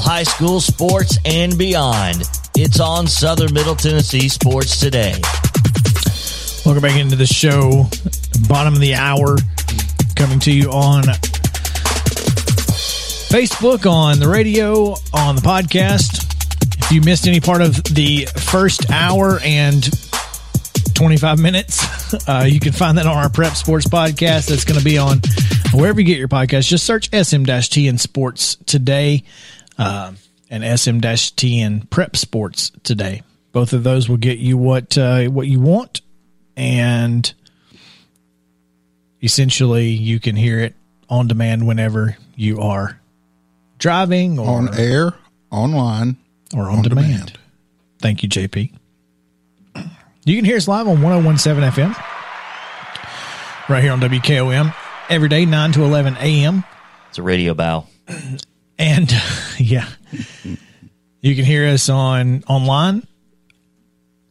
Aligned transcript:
high 0.00 0.22
school 0.22 0.60
sports 0.60 1.18
and 1.24 1.56
beyond. 1.58 2.22
It's 2.56 2.80
on 2.80 3.06
Southern 3.06 3.52
Middle 3.52 3.76
Tennessee 3.76 4.28
Sports 4.28 4.80
Today. 4.80 5.14
Welcome 6.64 6.82
back 6.82 6.98
into 6.98 7.16
the 7.16 7.26
show. 7.26 7.84
Bottom 8.48 8.74
of 8.74 8.80
the 8.80 8.94
hour. 8.94 9.36
Coming 10.16 10.40
to 10.40 10.52
you 10.52 10.70
on 10.70 11.02
Facebook, 13.30 13.90
on 13.90 14.18
the 14.18 14.28
radio, 14.28 14.94
on 15.12 15.36
the 15.36 15.42
podcast. 15.42 16.26
If 16.84 16.92
you 16.92 17.02
missed 17.02 17.26
any 17.26 17.40
part 17.40 17.60
of 17.62 17.76
the 17.84 18.26
first 18.26 18.90
hour 18.90 19.38
and 19.44 19.88
25 20.94 21.38
minutes, 21.38 22.28
uh, 22.28 22.44
you 22.48 22.58
can 22.58 22.72
find 22.72 22.98
that 22.98 23.06
on 23.06 23.16
our 23.16 23.28
Prep 23.30 23.52
Sports 23.52 23.86
podcast. 23.86 24.48
That's 24.48 24.64
going 24.64 24.78
to 24.78 24.84
be 24.84 24.98
on 24.98 25.20
wherever 25.72 26.00
you 26.00 26.06
get 26.06 26.18
your 26.18 26.28
podcast. 26.28 26.68
Just 26.68 26.84
search 26.84 27.10
SM-TN 27.10 27.98
Sports 28.00 28.56
today 28.66 29.24
uh, 29.80 30.12
and 30.50 30.78
SM-TN 30.78 31.88
Prep 31.90 32.16
Sports 32.16 32.70
today. 32.82 33.22
Both 33.52 33.72
of 33.72 33.82
those 33.82 34.08
will 34.08 34.16
get 34.16 34.38
you 34.38 34.56
what 34.56 34.96
uh, 34.96 35.24
what 35.24 35.48
you 35.48 35.60
want, 35.60 36.02
and 36.56 37.32
essentially 39.22 39.88
you 39.88 40.20
can 40.20 40.36
hear 40.36 40.60
it 40.60 40.74
on 41.08 41.26
demand 41.26 41.66
whenever 41.66 42.16
you 42.36 42.60
are 42.60 43.00
driving 43.78 44.38
or 44.38 44.46
on 44.48 44.78
air, 44.78 45.14
online, 45.50 46.16
or 46.54 46.68
on, 46.68 46.78
on 46.78 46.82
demand. 46.82 47.06
demand. 47.08 47.38
Thank 47.98 48.22
you, 48.22 48.28
JP. 48.28 48.72
You 50.24 50.36
can 50.36 50.44
hear 50.44 50.56
us 50.56 50.68
live 50.68 50.86
on 50.86 51.02
1017 51.02 51.70
FM 51.70 51.96
right 53.68 53.82
here 53.82 53.92
on 53.92 54.00
WKOM 54.00 54.74
every 55.08 55.28
day, 55.28 55.44
9 55.44 55.72
to 55.72 55.84
11 55.84 56.16
a.m. 56.18 56.64
It's 57.08 57.18
a 57.18 57.22
radio 57.22 57.54
bow. 57.54 57.86
And 58.80 59.12
yeah, 59.58 59.86
you 61.20 61.36
can 61.36 61.44
hear 61.44 61.68
us 61.68 61.90
on 61.90 62.42
online, 62.48 63.06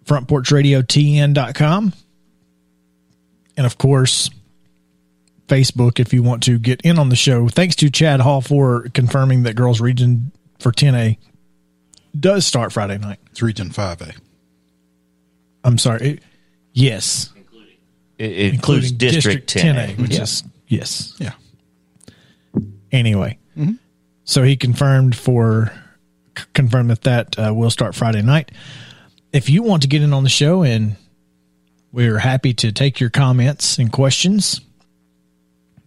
frontporchradiotn.com. 0.06 1.94
And 3.56 3.66
of 3.66 3.78
course, 3.78 4.32
Facebook 5.48 6.00
if 6.00 6.14
you 6.14 6.24
want 6.24 6.44
to 6.44 6.58
get 6.58 6.82
in 6.82 6.98
on 6.98 7.10
the 7.10 7.16
show. 7.16 7.48
Thanks 7.48 7.76
to 7.78 7.92
Chad 7.92 8.22
Hall 8.22 8.42
for 8.42 8.88
confirming 8.94 9.44
that 9.44 9.56
Girls 9.56 9.80
Region 9.80 10.32
for 10.58 10.72
10A 10.72 11.18
does 12.20 12.46
start 12.46 12.74
Friday 12.74 12.98
night. 12.98 13.20
It's 13.30 13.44
Region 13.44 13.70
5A. 13.70 14.16
I'm 15.64 15.78
sorry. 15.78 16.10
It, 16.14 16.24
yes. 16.74 17.32
It, 18.18 18.32
it 18.32 18.54
includes 18.56 18.92
District, 18.92 19.46
District 19.48 19.76
10A, 19.78 19.96
10A 19.96 20.02
which 20.02 20.16
yeah. 20.16 20.24
is, 20.24 20.44
yes. 20.68 21.16
Yeah. 21.20 21.34
Anyway, 22.92 23.38
mm-hmm. 23.56 23.74
So 24.30 24.44
he 24.44 24.56
confirmed 24.56 25.16
for, 25.16 25.72
confirmed 26.54 26.92
that 26.92 27.02
that 27.02 27.40
uh, 27.40 27.52
will 27.52 27.72
start 27.72 27.96
Friday 27.96 28.22
night. 28.22 28.52
If 29.34 29.50
you 29.50 29.64
want 29.64 29.82
to 29.82 29.88
get 29.88 30.04
in 30.04 30.14
on 30.14 30.22
the 30.22 30.30
show 30.30 30.62
and 30.62 30.98
we're 31.92 32.20
happy 32.20 32.54
to 32.54 32.72
take 32.72 33.00
your 33.00 33.10
comments 33.10 33.80
and 33.80 33.92
questions, 33.92 34.62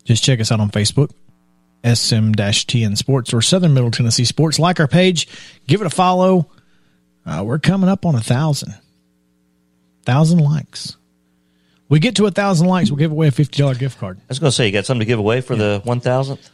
just 0.03 0.25
check 0.25 0.41
us 0.41 0.50
out 0.50 0.59
on 0.59 0.72
Facebook. 0.72 1.12
SM-TN 1.84 2.97
Sports 2.97 3.33
or 3.33 3.43
Southern 3.43 3.75
Middle 3.75 3.93
Tennessee 3.93 4.25
Sports. 4.25 4.59
Like 4.59 4.81
our 4.81 4.88
page, 4.88 5.28
give 5.69 5.81
it 5.81 5.87
a 5.87 5.91
follow. 5.91 6.50
Uh, 7.25 7.44
we're 7.47 7.61
coming 7.61 7.88
up 7.88 8.05
on 8.05 8.17
a 8.17 8.21
thousand 8.21 8.75
thousand 10.05 10.38
likes. 10.38 10.97
We 11.88 12.00
get 12.00 12.17
to 12.17 12.27
a 12.27 12.33
thousand 12.33 12.67
likes, 12.67 12.91
we'll 12.91 12.99
give 12.99 13.12
away 13.12 13.28
a 13.28 13.31
fifty 13.31 13.62
dollar 13.62 13.77
gift 13.77 14.00
card. 14.00 14.19
I 14.19 14.25
was 14.31 14.41
going 14.41 14.50
to 14.50 14.56
say, 14.56 14.67
you 14.67 14.72
got 14.72 14.84
something 14.84 14.99
to 14.99 15.06
give 15.06 15.21
away 15.21 15.43
for 15.43 15.55
yeah. 15.55 15.59
the 15.59 15.83
one 15.84 16.00
thousandth. 16.00 16.50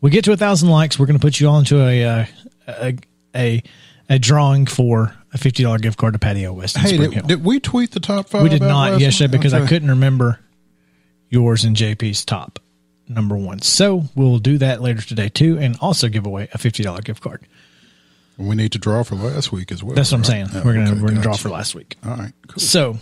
Yeah. 0.00 0.06
We 0.06 0.10
get 0.10 0.24
to 0.24 0.32
a 0.32 0.36
thousand 0.36 0.70
likes, 0.70 0.98
we're 0.98 1.06
going 1.06 1.18
to 1.18 1.22
put 1.22 1.40
you 1.40 1.48
on 1.48 1.64
to 1.66 1.80
a, 1.80 2.04
uh, 2.04 2.26
a 2.68 2.96
a 3.34 3.62
a 4.08 4.18
drawing 4.18 4.66
for 4.66 5.14
a 5.32 5.38
fifty 5.38 5.62
dollar 5.62 5.78
gift 5.78 5.98
card 5.98 6.14
to 6.14 6.18
Patio 6.18 6.52
West. 6.52 6.76
Hey, 6.76 6.96
did, 6.96 7.26
did, 7.26 7.44
we 7.44 7.60
tweet 7.60 7.92
the 7.92 8.00
top 8.00 8.28
five? 8.28 8.42
We 8.42 8.48
did 8.48 8.62
not 8.62 9.00
yesterday 9.00 9.30
because 9.30 9.54
okay. 9.54 9.64
I 9.64 9.68
couldn't 9.68 9.90
remember 9.90 10.40
yours 11.28 11.64
and 11.64 11.76
JP's 11.76 12.24
top 12.24 12.58
number 13.08 13.36
one. 13.36 13.60
So 13.60 14.04
we'll 14.14 14.38
do 14.38 14.58
that 14.58 14.80
later 14.80 15.02
today 15.02 15.28
too, 15.28 15.58
and 15.58 15.76
also 15.80 16.08
give 16.08 16.26
away 16.26 16.48
a 16.52 16.58
fifty 16.58 16.82
dollar 16.82 17.00
gift 17.00 17.22
card. 17.22 17.46
We 18.36 18.56
need 18.56 18.72
to 18.72 18.78
draw 18.78 19.02
for 19.02 19.16
last 19.16 19.52
week 19.52 19.70
as 19.70 19.84
well. 19.84 19.94
That's 19.94 20.12
what 20.12 20.18
I'm 20.18 20.24
saying. 20.24 20.46
we're 20.64 20.74
gonna 20.74 20.92
okay, 20.92 21.00
we're 21.00 21.08
gonna 21.08 21.20
draw 21.20 21.36
for 21.36 21.50
last 21.50 21.74
week. 21.74 21.96
All 22.04 22.16
right. 22.16 22.32
Cool. 22.48 22.58
So, 22.58 22.98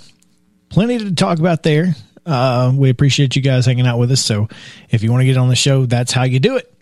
plenty 0.68 0.98
to 0.98 1.14
talk 1.14 1.38
about 1.38 1.62
there. 1.62 1.94
Uh, 2.26 2.72
we 2.74 2.90
appreciate 2.90 3.36
you 3.36 3.42
guys 3.42 3.64
hanging 3.64 3.86
out 3.86 3.98
with 3.98 4.10
us. 4.10 4.20
So, 4.20 4.48
if 4.90 5.02
you 5.02 5.12
want 5.12 5.22
to 5.22 5.26
get 5.26 5.36
on 5.36 5.48
the 5.48 5.56
show, 5.56 5.86
that's 5.86 6.12
how 6.12 6.24
you 6.24 6.40
do 6.40 6.56
it. 6.56 6.74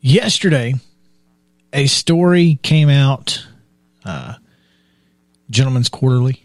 Yesterday, 0.00 0.74
a 1.72 1.86
story 1.86 2.58
came 2.62 2.88
out. 2.88 3.46
Uh, 4.04 4.34
Gentleman's 5.50 5.88
Quarterly, 5.88 6.42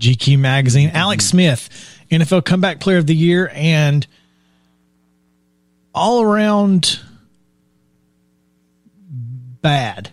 GQ 0.00 0.38
magazine. 0.38 0.90
Alex 0.94 1.26
Smith, 1.26 1.68
NFL 2.10 2.44
Comeback 2.44 2.80
Player 2.80 2.98
of 2.98 3.06
the 3.06 3.14
Year, 3.14 3.50
and 3.54 4.06
all 5.94 6.22
around 6.22 7.00
bad. 9.60 10.10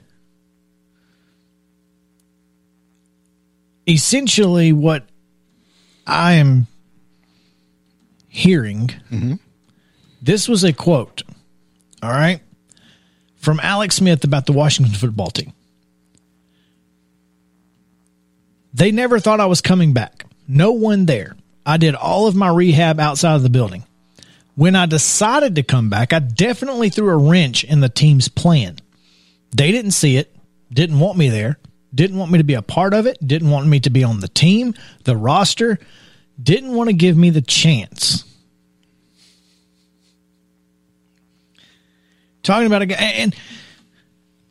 Essentially, 3.88 4.74
what 4.74 5.06
I 6.06 6.34
am 6.34 6.68
hearing, 8.28 8.88
mm-hmm. 9.10 9.34
this 10.22 10.48
was 10.50 10.64
a 10.64 10.74
quote, 10.74 11.24
all 12.02 12.10
right, 12.10 12.42
from 13.38 13.60
Alex 13.62 13.96
Smith 13.96 14.24
about 14.24 14.46
the 14.46 14.54
Washington 14.54 14.94
football 14.94 15.30
team. 15.30 15.54
They 18.74 18.92
never 18.92 19.20
thought 19.20 19.40
I 19.40 19.48
was 19.48 19.62
coming 19.62 19.94
back. 19.94 20.26
No 20.48 20.72
one 20.72 21.06
there. 21.06 21.36
I 21.66 21.78
did 21.78 21.96
all 21.96 22.28
of 22.28 22.36
my 22.36 22.50
rehab 22.50 23.00
outside 23.00 23.36
of 23.36 23.44
the 23.44 23.50
building. 23.50 23.84
When 24.56 24.76
I 24.76 24.86
decided 24.86 25.56
to 25.56 25.64
come 25.64 25.90
back, 25.90 26.14
I 26.14 26.20
definitely 26.20 26.90
threw 26.90 27.10
a 27.10 27.18
wrench 27.18 27.64
in 27.64 27.80
the 27.80 27.90
team's 27.90 28.28
plan. 28.28 28.78
They 29.56 29.72
didn't 29.72 29.92
see 29.92 30.18
it, 30.18 30.36
didn't 30.72 31.00
want 31.00 31.18
me 31.18 31.30
there, 31.30 31.58
didn't 31.94 32.18
want 32.18 32.32
me 32.32 32.38
to 32.38 32.44
be 32.44 32.54
a 32.54 32.62
part 32.62 32.94
of 32.94 33.06
it, 33.06 33.18
didn't 33.26 33.50
want 33.50 33.68
me 33.68 33.80
to 33.82 33.90
be 33.90 34.04
on 34.04 34.20
the 34.20 34.28
team, 34.28 34.74
the 35.04 35.16
roster, 35.16 35.80
didn't 36.42 36.74
want 36.74 36.90
to 36.90 36.96
give 36.96 37.18
me 37.18 37.30
the 37.30 37.42
chance. 37.42 38.24
Talking 42.44 42.68
about 42.68 42.81
a 42.81 42.85
guy, 42.88 42.96
and 42.96 43.35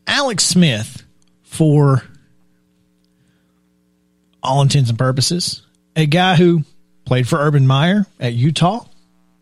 Alex 0.06 0.44
Smith, 0.44 1.02
for 1.42 2.02
all 4.42 4.62
intents 4.62 4.90
and 4.90 4.98
purposes, 4.98 5.62
a 5.96 6.06
guy 6.06 6.36
who 6.36 6.62
played 7.04 7.28
for 7.28 7.38
Urban 7.38 7.66
Meyer 7.66 8.06
at 8.18 8.32
Utah, 8.32 8.84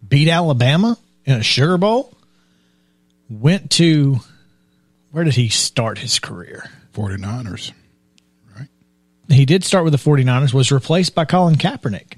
beat 0.06 0.28
Alabama 0.28 0.97
in 1.25 1.34
a 1.34 1.42
Sugar 1.42 1.77
Bowl, 1.77 2.16
went 3.28 3.71
to 3.72 4.21
where 5.10 5.24
did 5.24 5.34
he 5.34 5.48
start 5.48 5.98
his 5.98 6.18
career? 6.18 6.71
49ers, 6.94 7.72
right? 8.56 8.68
He 9.28 9.44
did 9.44 9.65
start 9.65 9.84
with 9.84 9.92
the 9.92 9.98
49ers, 9.98 10.53
was 10.53 10.72
replaced 10.72 11.15
by 11.15 11.24
Colin 11.24 11.56
Kaepernick. 11.56 12.15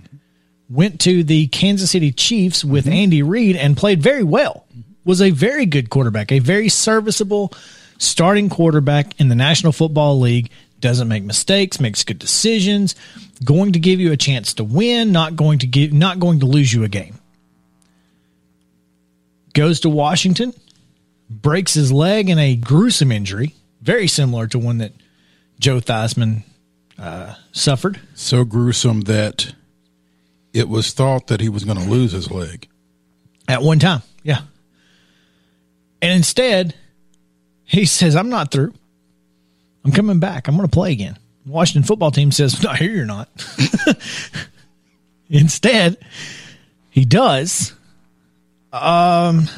Went 0.69 1.01
to 1.01 1.25
the 1.25 1.49
Kansas 1.49 1.91
City 1.91 2.13
Chiefs 2.13 2.65
with 2.65 2.85
mm-hmm. 2.85 2.95
Andy 2.95 3.23
Reid 3.25 3.57
and 3.57 3.77
played 3.77 4.01
very 4.01 4.23
well. 4.23 4.67
Was 5.05 5.23
a 5.23 5.31
very 5.31 5.67
good 5.67 5.91
quarterback, 5.91 6.31
a 6.31 6.39
very 6.39 6.69
serviceable 6.69 7.53
starting 7.99 8.49
quarterback 8.49 9.19
in 9.21 9.29
the 9.29 9.35
National 9.35 9.73
Football 9.73 10.21
League. 10.21 10.51
Doesn't 10.81 11.09
make 11.09 11.25
mistakes, 11.25 11.79
makes 11.79 12.05
good 12.05 12.19
decisions, 12.19 12.95
going 13.45 13.73
to 13.73 13.79
give 13.79 14.01
you 14.01 14.13
a 14.13 14.17
chance 14.17 14.55
to 14.55 14.65
win, 14.65 15.13
not 15.13 15.37
going 15.37 15.59
to 15.59 15.67
give 15.67 15.93
not 15.93 16.19
going 16.19 16.41
to 16.41 16.47
lose 16.47 16.73
you 16.73 16.85
a 16.85 16.89
game. 16.89 17.19
Goes 19.53 19.81
to 19.81 19.91
Washington, 19.91 20.55
breaks 21.29 21.75
his 21.75 21.93
leg 21.93 22.31
in 22.31 22.39
a 22.39 22.57
gruesome 22.57 23.13
injury, 23.13 23.55
very 23.83 24.07
similar 24.07 24.47
to 24.49 24.59
one 24.59 24.79
that 24.79 24.93
Joe 25.59 25.81
Theismann 25.81 26.45
uh, 26.99 27.35
suffered. 27.53 28.01
So 28.15 28.45
gruesome 28.45 29.03
that 29.03 29.55
it 30.53 30.69
was 30.69 30.93
thought 30.93 31.27
that 31.29 31.41
he 31.41 31.49
was 31.49 31.65
going 31.65 31.79
to 31.79 31.89
lose 31.89 32.13
his 32.13 32.31
leg. 32.31 32.69
At 33.49 33.63
one 33.63 33.79
time, 33.79 34.03
yeah. 34.23 34.43
And 36.03 36.13
instead, 36.13 36.75
he 37.65 37.85
says, 37.85 38.17
I'm 38.17 38.29
not 38.29 38.51
through. 38.51 38.73
I'm 39.85 39.93
coming 39.93 40.21
back. 40.21 40.49
I'm 40.49 40.57
going 40.57 40.69
to 40.69 40.73
play 40.73 40.93
again. 40.93 41.19
Washington 41.47 41.83
football 41.87 42.11
team 42.11 42.33
says, 42.33 42.63
No, 42.63 42.73
here 42.73 42.91
you're 42.91 43.07
not. 43.07 43.29
instead, 45.31 45.97
he 46.91 47.05
does. 47.05 47.73
Um, 48.73 49.49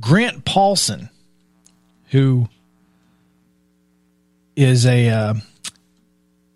Grant 0.00 0.44
Paulsen, 0.44 1.10
who 2.10 2.48
is 4.56 4.86
a 4.86 5.08
uh, 5.08 5.34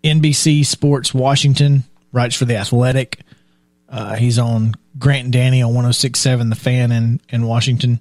NBC 0.03 0.65
Sports 0.65 1.13
Washington, 1.13 1.83
writes 2.11 2.35
for 2.35 2.45
The 2.45 2.57
Athletic, 2.57 3.19
Uh, 3.87 4.15
he's 4.15 4.39
on 4.39 4.75
Grant 4.97 5.25
and 5.25 5.33
Danny 5.33 5.61
on 5.61 5.69
1067 5.69 6.49
The 6.49 6.55
Fan 6.55 6.91
in, 6.91 7.19
in 7.29 7.45
Washington. 7.45 7.99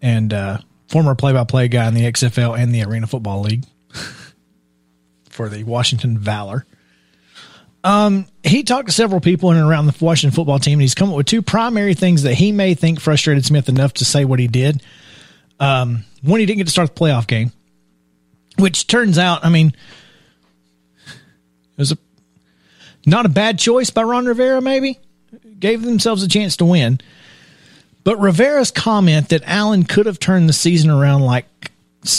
And 0.00 0.32
uh, 0.32 0.58
former 0.88 1.14
play 1.14 1.32
by 1.32 1.44
play 1.44 1.68
guy 1.68 1.88
in 1.88 1.94
the 1.94 2.02
XFL 2.02 2.58
and 2.58 2.74
the 2.74 2.84
Arena 2.84 3.06
Football 3.06 3.42
League 3.42 3.64
for 5.30 5.48
the 5.48 5.64
Washington 5.64 6.18
Valor. 6.18 6.66
Um, 7.84 8.26
he 8.42 8.64
talked 8.64 8.88
to 8.88 8.92
several 8.92 9.20
people 9.20 9.50
in 9.50 9.56
and 9.56 9.68
around 9.68 9.86
the 9.86 10.04
Washington 10.04 10.34
football 10.34 10.58
team, 10.58 10.74
and 10.74 10.82
he's 10.82 10.94
come 10.94 11.10
up 11.10 11.16
with 11.16 11.26
two 11.26 11.42
primary 11.42 11.94
things 11.94 12.24
that 12.24 12.34
he 12.34 12.52
may 12.52 12.74
think 12.74 13.00
frustrated 13.00 13.44
Smith 13.44 13.68
enough 13.68 13.94
to 13.94 14.04
say 14.04 14.24
what 14.24 14.40
he 14.40 14.48
did. 14.48 14.82
Um, 15.60 16.04
one, 16.22 16.40
he 16.40 16.46
didn't 16.46 16.58
get 16.58 16.66
to 16.66 16.72
start 16.72 16.94
the 16.94 17.00
playoff 17.00 17.26
game, 17.26 17.52
which 18.58 18.88
turns 18.88 19.16
out, 19.16 19.44
I 19.44 19.48
mean, 19.48 19.68
it 21.06 21.78
was 21.78 21.92
a 21.92 21.98
not 23.06 23.26
a 23.26 23.30
bad 23.30 23.58
choice 23.58 23.90
by 23.90 24.02
Ron 24.02 24.26
Rivera, 24.26 24.60
maybe. 24.60 24.98
Gave 25.58 25.82
themselves 25.82 26.22
a 26.22 26.28
chance 26.28 26.56
to 26.58 26.64
win. 26.64 27.00
But 28.04 28.18
Rivera's 28.18 28.70
comment 28.70 29.28
that 29.30 29.42
Allen 29.44 29.84
could 29.84 30.06
have 30.06 30.18
turned 30.18 30.48
the 30.48 30.52
season 30.52 30.90
around 30.90 31.22
like 31.22 31.46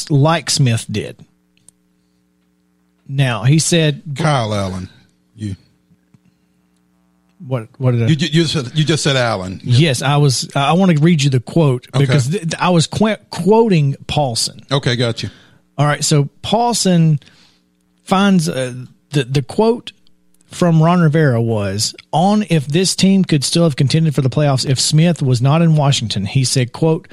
like 0.10 0.50
Smith 0.50 0.86
did. 0.92 1.18
Now 3.08 3.44
he 3.44 3.60
said 3.60 4.04
Kyle 4.16 4.54
Allen. 4.54 4.90
You 5.36 5.56
what 7.48 7.70
what 7.80 7.92
did 7.92 8.04
I 8.04 8.08
you, 8.08 8.16
ju- 8.16 8.28
you, 8.28 8.46
said, 8.46 8.72
you 8.78 8.84
just 8.84 9.04
said 9.04 9.16
Allen. 9.16 9.62
Yes, 9.64 10.02
I 10.02 10.18
was 10.18 10.50
I 10.56 10.74
want 10.74 10.96
to 10.96 11.02
read 11.02 11.24
you 11.24 11.30
the 11.30 11.40
quote 11.40 11.88
because 11.98 12.30
th- 12.30 12.54
I 12.60 12.70
was 12.70 12.86
qu- 12.86 13.16
quoting 13.30 13.96
Paulsen. 14.06 14.70
Okay, 14.72 14.96
got 14.96 15.24
you. 15.24 15.30
All 15.78 15.86
right, 15.86 16.04
so 16.04 16.26
Paulsen 16.44 17.22
finds 18.04 18.50
uh, 18.50 18.74
the 19.12 19.24
the 19.24 19.42
quote 19.42 19.94
from 20.50 20.82
Ron 20.82 21.02
Rivera 21.02 21.42
was 21.42 21.94
on 22.12 22.44
if 22.50 22.68
this 22.68 22.96
team 22.96 23.24
could 23.24 23.44
still 23.44 23.64
have 23.64 23.76
contended 23.76 24.16
for 24.16 24.22
the 24.22 24.30
playoffs 24.30 24.68
if 24.68 24.80
Smith 24.80 25.22
was 25.22 25.42
not 25.42 25.62
in 25.62 25.76
Washington. 25.76 26.26
He 26.26 26.44
said, 26.44 26.74
"quote 26.74 27.08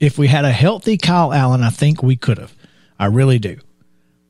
If 0.00 0.18
we 0.18 0.28
had 0.28 0.44
a 0.44 0.52
healthy 0.52 0.96
Kyle 0.96 1.32
Allen, 1.32 1.62
I 1.62 1.70
think 1.70 2.02
we 2.02 2.16
could 2.16 2.38
have. 2.38 2.54
I 2.98 3.06
really 3.06 3.38
do. 3.38 3.58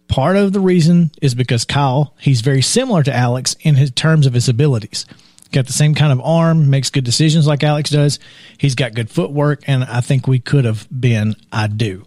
Part 0.09 0.37
of 0.37 0.53
the 0.53 0.61
reason 0.61 1.11
is 1.21 1.35
because 1.35 1.65
Kyle, 1.65 2.15
he's 2.19 2.41
very 2.41 2.63
similar 2.63 3.03
to 3.03 3.15
Alex 3.15 3.57
in 3.61 3.75
his 3.75 3.91
terms 3.91 4.27
of 4.27 4.33
his 4.33 4.49
abilities. 4.49 5.05
Got 5.53 5.67
the 5.67 5.73
same 5.73 5.95
kind 5.95 6.13
of 6.13 6.21
arm, 6.23 6.71
makes 6.71 6.91
good 6.91 7.05
decisions 7.05 7.47
like 7.47 7.63
Alex 7.63 7.91
does. 7.91 8.19
He's 8.59 8.75
got 8.75 8.95
good 8.95 9.11
footwork, 9.11 9.63
and 9.67 9.85
I 9.85 10.01
think 10.01 10.27
we 10.27 10.39
could 10.39 10.65
have 10.65 10.87
been. 10.91 11.37
I 11.53 11.67
do. 11.67 12.07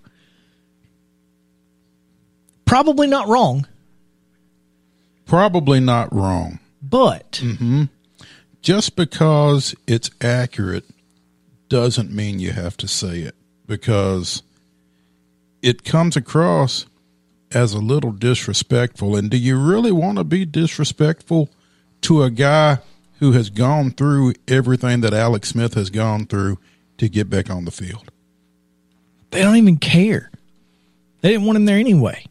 Probably 2.66 3.08
not 3.08 3.28
wrong, 3.28 3.68
Probably 5.32 5.80
not 5.80 6.14
wrong. 6.14 6.60
but 6.82 7.40
mm-hmm. 7.42 7.84
Just 8.62 8.98
because 8.98 9.74
it's 9.88 10.12
accurate 10.20 10.84
doesn't 11.70 12.12
mean 12.12 12.40
you 12.40 12.52
have 12.52 12.76
to 12.76 12.88
say 12.88 13.20
it 13.20 13.36
because 13.66 14.44
it 15.62 15.86
comes 15.86 16.18
across 16.18 16.86
as 17.54 17.72
a 17.74 17.80
little 17.80 18.12
disrespectful. 18.12 19.16
And 19.16 19.32
do 19.32 19.38
you 19.38 19.58
really 19.58 19.94
want 19.94 20.18
to 20.18 20.26
be 20.26 20.44
disrespectful 20.44 21.50
to 22.02 22.24
a 22.24 22.30
guy 22.30 22.80
who 23.20 23.32
has 23.32 23.50
gone 23.50 23.92
through 23.92 24.34
everything 24.50 25.00
that 25.00 25.14
Alex 25.14 25.48
Smith 25.48 25.76
has 25.76 25.90
gone 25.90 26.26
through 26.26 26.60
to 26.98 27.08
get 27.08 27.30
back 27.30 27.50
on 27.50 27.64
the 27.64 27.72
field? 27.72 28.12
they 29.30 29.44
don't 29.44 29.56
even 29.56 29.78
care. 29.78 30.30
They 31.22 31.30
didn't 31.30 31.46
want 31.46 31.56
him 31.56 31.64
there 31.64 31.78
anyway. 31.78 32.26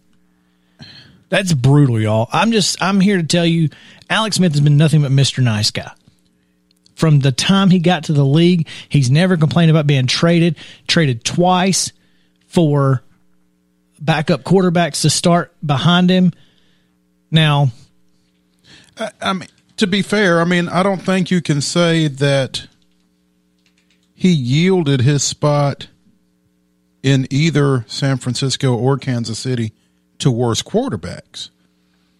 That's 1.30 1.54
brutal, 1.54 1.98
y'all. 1.98 2.28
I'm 2.32 2.52
just 2.52 2.82
I'm 2.82 3.00
here 3.00 3.16
to 3.16 3.22
tell 3.22 3.46
you 3.46 3.70
Alex 4.10 4.36
Smith 4.36 4.52
has 4.52 4.60
been 4.60 4.76
nothing 4.76 5.00
but 5.00 5.12
Mr. 5.12 5.42
Nice 5.42 5.70
Guy. 5.70 5.90
From 6.96 7.20
the 7.20 7.32
time 7.32 7.70
he 7.70 7.78
got 7.78 8.04
to 8.04 8.12
the 8.12 8.26
league, 8.26 8.68
he's 8.88 9.10
never 9.10 9.38
complained 9.38 9.70
about 9.70 9.86
being 9.86 10.06
traded, 10.06 10.56
traded 10.86 11.24
twice 11.24 11.92
for 12.46 13.02
backup 13.98 14.42
quarterbacks 14.42 15.02
to 15.02 15.10
start 15.10 15.54
behind 15.64 16.10
him. 16.10 16.32
Now, 17.30 17.70
I 19.22 19.32
mean, 19.32 19.48
to 19.78 19.86
be 19.86 20.02
fair, 20.02 20.40
I 20.40 20.44
mean, 20.44 20.68
I 20.68 20.82
don't 20.82 21.00
think 21.00 21.30
you 21.30 21.40
can 21.40 21.60
say 21.60 22.08
that 22.08 22.66
he 24.14 24.30
yielded 24.30 25.00
his 25.00 25.22
spot 25.22 25.86
in 27.02 27.26
either 27.30 27.84
San 27.88 28.18
Francisco 28.18 28.76
or 28.76 28.98
Kansas 28.98 29.38
City 29.38 29.72
to 30.20 30.30
worse 30.30 30.62
quarterbacks. 30.62 31.50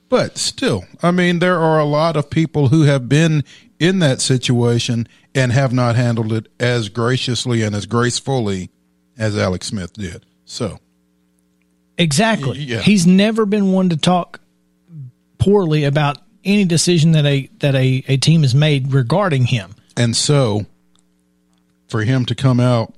But 0.08 0.38
still, 0.38 0.84
I 1.02 1.12
mean, 1.12 1.38
there 1.38 1.58
are 1.58 1.78
a 1.78 1.84
lot 1.84 2.16
of 2.16 2.30
people 2.30 2.68
who 2.68 2.82
have 2.82 3.08
been 3.08 3.44
in 3.78 4.00
that 4.00 4.20
situation 4.20 5.06
and 5.34 5.52
have 5.52 5.72
not 5.72 5.94
handled 5.94 6.32
it 6.32 6.48
as 6.58 6.88
graciously 6.88 7.62
and 7.62 7.74
as 7.76 7.86
gracefully 7.86 8.70
as 9.16 9.38
Alex 9.38 9.68
Smith 9.68 9.92
did. 9.92 10.26
So, 10.44 10.80
Exactly. 11.96 12.58
Yeah. 12.58 12.80
He's 12.80 13.06
never 13.06 13.44
been 13.46 13.72
one 13.72 13.90
to 13.90 13.96
talk 13.96 14.40
poorly 15.38 15.84
about 15.84 16.18
any 16.44 16.64
decision 16.64 17.12
that 17.12 17.26
a 17.26 17.48
that 17.58 17.74
a, 17.74 18.02
a 18.08 18.16
team 18.16 18.42
has 18.42 18.54
made 18.54 18.92
regarding 18.92 19.44
him. 19.44 19.74
and 19.96 20.16
so 20.16 20.64
for 21.88 22.02
him 22.02 22.24
to 22.24 22.34
come 22.34 22.58
out 22.60 22.94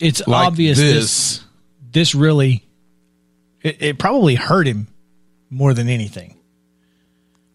It's 0.00 0.26
like 0.26 0.46
obvious 0.48 0.78
this, 0.78 0.94
this 0.94 1.44
this 1.92 2.14
really 2.14 2.64
it, 3.62 3.82
it 3.82 3.98
probably 3.98 4.34
hurt 4.34 4.66
him 4.66 4.88
more 5.50 5.74
than 5.74 5.88
anything. 5.88 6.36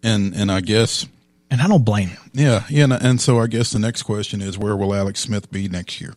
and 0.02 0.34
and 0.34 0.50
I 0.50 0.60
guess 0.60 1.06
And 1.50 1.60
I 1.60 1.68
don't 1.68 1.84
blame 1.84 2.08
him. 2.08 2.30
Yeah, 2.32 2.64
yeah, 2.68 2.84
and, 2.84 2.92
and 2.92 3.20
so 3.20 3.38
I 3.38 3.46
guess 3.46 3.70
the 3.72 3.78
next 3.78 4.02
question 4.02 4.40
is 4.40 4.58
where 4.58 4.76
will 4.76 4.94
Alex 4.94 5.20
Smith 5.20 5.50
be 5.50 5.68
next 5.68 6.00
year? 6.00 6.14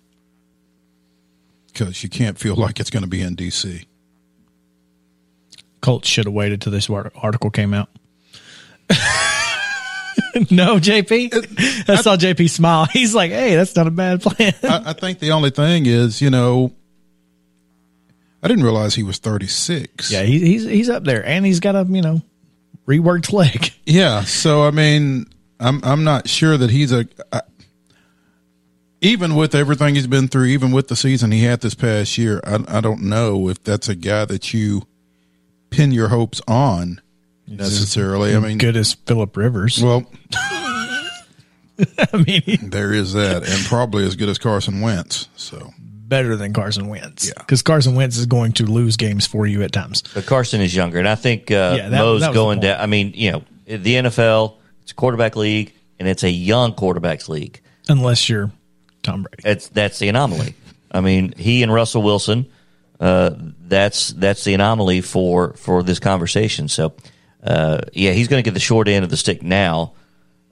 Because 1.67 2.01
you 2.03 2.09
can't 2.09 2.39
feel 2.39 2.55
like 2.55 2.79
it's 2.79 2.89
going 2.89 3.03
to 3.03 3.09
be 3.09 3.21
in 3.21 3.35
DC. 3.35 3.85
Colts 5.81 6.07
should 6.07 6.25
have 6.25 6.33
waited 6.33 6.59
till 6.61 6.71
this 6.71 6.89
article 6.89 7.51
came 7.51 7.73
out. 7.73 7.89
no, 10.49 10.77
JP. 10.79 11.87
I 11.89 11.95
saw 12.01 12.15
JP 12.17 12.49
smile. 12.49 12.85
He's 12.91 13.13
like, 13.13 13.31
"Hey, 13.31 13.55
that's 13.55 13.75
not 13.75 13.85
a 13.85 13.91
bad 13.91 14.21
plan." 14.21 14.53
I, 14.63 14.81
I 14.87 14.93
think 14.93 15.19
the 15.19 15.31
only 15.31 15.51
thing 15.51 15.85
is, 15.85 16.19
you 16.21 16.29
know, 16.31 16.73
I 18.47 18.49
didn't 18.49 18.63
realize 18.63 18.95
he 18.95 19.03
was 19.03 19.17
thirty 19.17 19.47
six. 19.47 20.09
yeah, 20.09 20.23
he, 20.23 20.39
he's 20.39 20.63
he's 20.63 20.89
up 20.89 21.03
there, 21.03 21.25
and 21.25 21.45
he's 21.45 21.59
got 21.59 21.75
a 21.75 21.85
you 21.89 22.01
know 22.01 22.21
reworked 22.87 23.33
leg. 23.33 23.73
yeah. 23.85 24.21
So 24.21 24.63
I 24.63 24.71
mean, 24.71 25.25
I'm 25.59 25.81
I'm 25.83 26.05
not 26.05 26.29
sure 26.29 26.55
that 26.55 26.69
he's 26.69 26.93
a. 26.93 27.05
I, 27.33 27.41
even 29.01 29.35
with 29.35 29.53
everything 29.53 29.95
he's 29.95 30.07
been 30.07 30.29
through, 30.29 30.45
even 30.45 30.71
with 30.71 30.87
the 30.87 30.95
season 30.95 31.31
he 31.31 31.43
had 31.43 31.59
this 31.59 31.75
past 31.75 32.17
year, 32.17 32.39
I, 32.45 32.63
I 32.77 32.79
don't 32.79 33.01
know 33.01 33.49
if 33.49 33.61
that's 33.61 33.89
a 33.89 33.95
guy 33.95 34.23
that 34.23 34.53
you 34.53 34.83
pin 35.69 35.91
your 35.91 36.07
hopes 36.07 36.39
on 36.47 37.01
necessarily. 37.45 38.33
I 38.33 38.39
mean, 38.39 38.57
Good 38.57 38.77
as 38.77 38.93
Philip 38.93 39.35
Rivers. 39.35 39.83
well, 39.83 40.09
I 40.33 42.23
mean, 42.25 42.69
There 42.71 42.93
is 42.93 43.11
that, 43.13 43.43
and 43.47 43.65
probably 43.65 44.05
as 44.05 44.15
good 44.15 44.29
as 44.29 44.37
Carson 44.37 44.79
Wentz. 44.81 45.27
So 45.35 45.73
better 46.07 46.35
than 46.35 46.53
Carson 46.53 46.87
Wentz. 46.87 47.27
Yeah. 47.27 47.33
because 47.37 47.61
Carson 47.61 47.95
Wentz 47.95 48.17
is 48.17 48.25
going 48.25 48.53
to 48.53 48.65
lose 48.65 48.95
games 48.97 49.25
for 49.27 49.45
you 49.47 49.63
at 49.63 49.71
times. 49.71 50.03
But 50.13 50.25
Carson 50.25 50.61
is 50.61 50.75
younger, 50.75 50.99
and 50.99 51.07
I 51.07 51.15
think 51.15 51.51
uh, 51.51 51.75
Yeah, 51.77 51.89
that- 51.89 51.97
Mo's 51.99 52.21
that 52.21 52.33
going 52.33 52.59
down. 52.61 52.79
I 52.79 52.85
mean, 52.85 53.13
you 53.15 53.31
know, 53.31 53.43
the 53.65 53.95
NFL, 53.95 54.55
it's 54.83 54.91
a 54.91 54.95
quarterback 54.95 55.35
league, 55.35 55.73
and 55.99 56.07
it's 56.07 56.23
a 56.23 56.31
young 56.31 56.73
quarterbacks 56.73 57.27
league. 57.27 57.59
Unless 57.89 58.29
you're 58.29 58.51
Tom 59.03 59.23
Brady. 59.23 59.41
That's 59.43 59.67
that's 59.69 59.99
the 59.99 60.09
anomaly. 60.09 60.55
I 60.91 61.01
mean, 61.01 61.33
he 61.37 61.63
and 61.63 61.73
Russell 61.73 62.01
Wilson. 62.01 62.47
Uh, 62.99 63.31
that's 63.67 64.09
that's 64.09 64.43
the 64.43 64.53
anomaly 64.53 65.01
for 65.01 65.53
for 65.53 65.83
this 65.83 65.99
conversation. 65.99 66.67
So, 66.67 66.93
uh, 67.43 67.81
yeah, 67.93 68.11
he's 68.11 68.27
going 68.27 68.41
to 68.43 68.47
get 68.47 68.53
the 68.53 68.59
short 68.59 68.87
end 68.87 69.03
of 69.03 69.09
the 69.11 69.17
stick 69.17 69.43
now, 69.43 69.93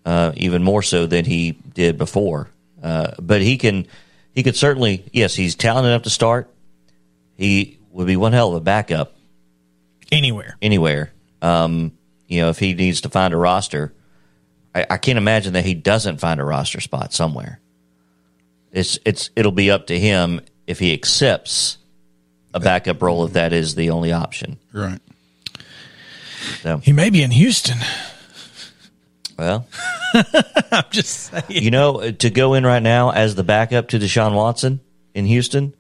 uh, 0.06 0.32
even 0.36 0.64
more 0.64 0.82
so 0.84 1.06
than 1.08 1.26
he 1.26 1.52
did 1.52 1.98
before. 1.98 2.50
Uh, 2.84 3.12
but 3.22 3.42
he 3.42 3.58
can 3.58 3.88
he 4.36 4.44
could 4.44 4.56
certainly 4.56 5.06
yes, 5.12 5.34
he's 5.36 5.56
talented 5.56 5.90
enough 5.90 6.04
to 6.04 6.10
start. 6.12 6.50
He 7.38 7.80
would 7.92 8.06
be 8.08 8.16
one 8.18 8.34
hell 8.34 8.50
of 8.50 8.56
a 8.56 8.60
backup 8.62 9.14
Anywhere. 10.12 10.56
anywhere. 10.62 11.12
Um, 11.42 11.94
you 12.28 12.42
know, 12.42 12.50
if 12.50 12.60
he 12.60 12.74
needs 12.74 13.02
to 13.02 13.10
find 13.10 13.34
a 13.34 13.38
roster, 13.38 13.94
I, 14.74 14.86
I 14.92 14.98
can't 14.98 15.18
imagine 15.18 15.54
that 15.54 15.66
he 15.66 15.74
doesn't 15.74 16.18
find 16.20 16.40
a 16.40 16.44
roster 16.44 16.80
spot 16.82 17.14
somewhere. 17.14 17.60
It's 18.72 19.00
it's 19.06 19.30
it'll 19.36 19.52
be 19.52 19.72
up 19.72 19.88
to 19.88 19.98
him 20.00 20.42
if 20.68 20.80
he 20.80 20.92
accepts 20.94 21.78
a 22.54 22.60
backup 22.60 23.02
role 23.02 23.26
if 23.26 23.34
that 23.34 23.54
is 23.54 23.76
the 23.76 23.90
only 23.90 24.12
option. 24.12 24.58
right, 24.74 25.00
So, 26.62 26.78
He 26.78 26.92
may 26.94 27.10
be 27.10 27.22
in 27.24 27.32
Houston. 27.32 27.78
Well, 29.38 29.68
I'm 30.72 30.86
just 30.92 31.32
saying. 31.32 31.44
you 31.50 31.72
know, 31.72 32.02
uh, 32.02 32.12
to 32.14 32.30
go 32.30 32.54
in 32.54 32.66
right 32.66 32.82
now 32.82 33.12
as 33.12 33.36
the 33.36 33.44
backup 33.44 33.90
to 33.90 34.00
Deshaun 34.00 34.34
Watson 34.34 34.80
in 35.14 35.26
Houston, 35.26 35.74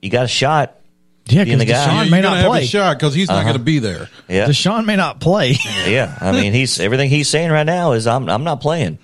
you 0.00 0.10
got 0.10 0.24
a 0.24 0.28
shot. 0.28 0.78
Yeah, 1.26 1.44
because 1.44 1.64
guy. 1.64 1.86
Deshaun 1.86 2.10
may 2.10 2.20
not 2.20 2.44
play. 2.44 2.64
a 2.64 2.66
shot 2.66 2.98
because 2.98 3.14
he's 3.14 3.28
not 3.28 3.36
uh-huh. 3.36 3.44
going 3.44 3.58
to 3.58 3.64
be 3.64 3.78
there. 3.78 4.08
Yeah, 4.28 4.46
Deshaun 4.46 4.84
may 4.84 4.96
not 4.96 5.20
play. 5.20 5.54
yeah. 5.86 6.18
I 6.20 6.32
mean, 6.32 6.52
he's 6.52 6.80
everything 6.80 7.08
he's 7.08 7.28
saying 7.28 7.50
right 7.50 7.64
now 7.64 7.92
is 7.92 8.06
I'm 8.06 8.28
I'm 8.28 8.44
not 8.44 8.60
playing. 8.60 8.98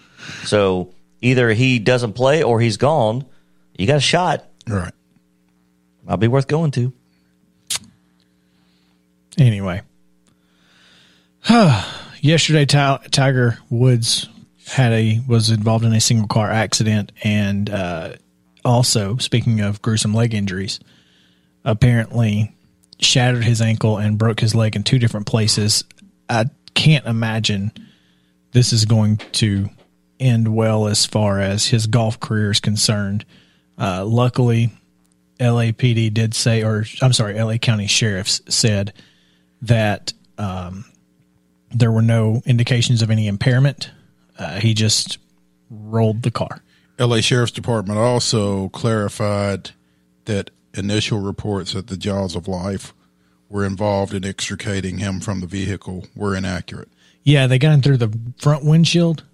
So 0.45 0.93
either 1.23 1.51
he 1.53 1.79
doesn't 1.79 2.15
play 2.15 2.43
or 2.43 2.61
he's 2.61 2.77
gone. 2.77 3.25
You 3.79 3.87
got 3.87 3.97
a 3.97 4.01
shot. 4.01 4.45
Right. 4.67 4.93
I'll 6.07 6.17
be 6.17 6.29
worth 6.29 6.49
going 6.49 6.73
to. 6.73 6.93
Anyway, 9.39 9.83
yesterday 12.21 12.65
Ti- 12.65 13.09
Tiger 13.11 13.59
Woods 13.71 14.29
had 14.67 14.93
a 14.93 15.21
was 15.27 15.51
involved 15.51 15.85
in 15.85 15.93
a 15.93 16.01
single 16.01 16.29
car 16.29 16.51
accident, 16.51 17.13
and 17.25 17.71
uh, 17.71 18.15
also 18.65 19.17
speaking 19.17 19.61
of 19.61 19.83
gruesome 19.83 20.15
leg 20.15 20.35
injuries, 20.35 20.81
apparently 21.65 22.55
shattered 23.01 23.45
his 23.45 23.61
ankle 23.61 23.97
and 23.99 24.19
broke 24.19 24.41
his 24.41 24.55
leg 24.55 24.77
in 24.77 24.83
two 24.83 24.99
different 24.99 25.27
places. 25.27 25.85
I 26.29 26.47
can't 26.75 27.07
imagine 27.07 27.73
this 28.53 28.73
is 28.73 28.85
going 28.85 29.19
to 29.33 29.71
end 30.21 30.55
well 30.55 30.87
as 30.87 31.07
far 31.07 31.41
as 31.41 31.67
his 31.67 31.87
golf 31.87 32.19
career 32.21 32.51
is 32.51 32.61
concerned. 32.61 33.25
Uh, 33.79 34.05
luckily, 34.05 34.73
LAPD 35.39 36.13
did 36.13 36.35
say, 36.35 36.63
or 36.65 36.85
I'm 37.01 37.13
sorry, 37.13 37.41
LA 37.41 37.59
County 37.59 37.87
Sheriffs 37.87 38.41
said 38.49 38.93
that 39.63 40.13
um, 40.37 40.85
there 41.71 41.91
were 41.93 42.03
no 42.03 42.43
indications 42.47 43.03
of 43.03 43.11
any 43.11 43.27
impairment. 43.27 43.91
Uh, 44.39 44.59
he 44.61 44.75
just 44.75 45.19
rolled 45.71 46.23
the 46.23 46.31
car. 46.31 46.63
LA 46.99 47.21
Sheriff's 47.21 47.53
Department 47.53 47.99
also 47.99 48.69
clarified 48.71 49.71
that 50.25 50.51
initial 50.75 51.21
reports 51.21 51.73
that 51.73 51.87
the 51.89 51.97
jaws 51.97 52.35
of 52.37 52.49
life 52.49 52.93
were 53.49 53.65
involved 53.65 54.13
in 54.15 54.25
extricating 54.25 54.99
him 54.99 55.21
from 55.21 55.41
the 55.41 55.47
vehicle 55.47 56.07
were 56.15 56.35
inaccurate. 56.35 56.89
Yeah, 57.23 57.47
they 57.47 57.59
got 57.59 57.73
him 57.73 57.83
through 57.83 57.99
the 57.99 58.19
front 58.39 58.65
windshield. 58.65 59.25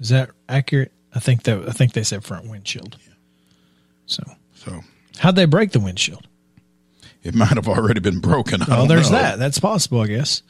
Is 0.00 0.08
that 0.10 0.30
accurate? 0.48 0.92
I 1.14 1.18
think 1.20 1.42
that 1.44 1.68
I 1.68 1.72
think 1.72 1.92
they 1.92 2.02
said 2.02 2.24
front 2.24 2.48
windshield. 2.48 2.96
Yeah. 3.06 3.14
So, 4.06 4.22
So 4.54 4.80
how'd 5.18 5.36
they 5.36 5.44
break 5.46 5.72
the 5.72 5.80
windshield? 5.80 6.26
it 7.22 7.34
might 7.34 7.48
have 7.48 7.68
already 7.68 8.00
been 8.00 8.20
broken. 8.20 8.62
I 8.62 8.66
Oh, 8.82 8.86
there's 8.86 9.10
know. 9.10 9.18
that. 9.18 9.38
That's 9.38 9.58
possible, 9.58 10.00
I 10.02 10.06
guess. 10.06 10.42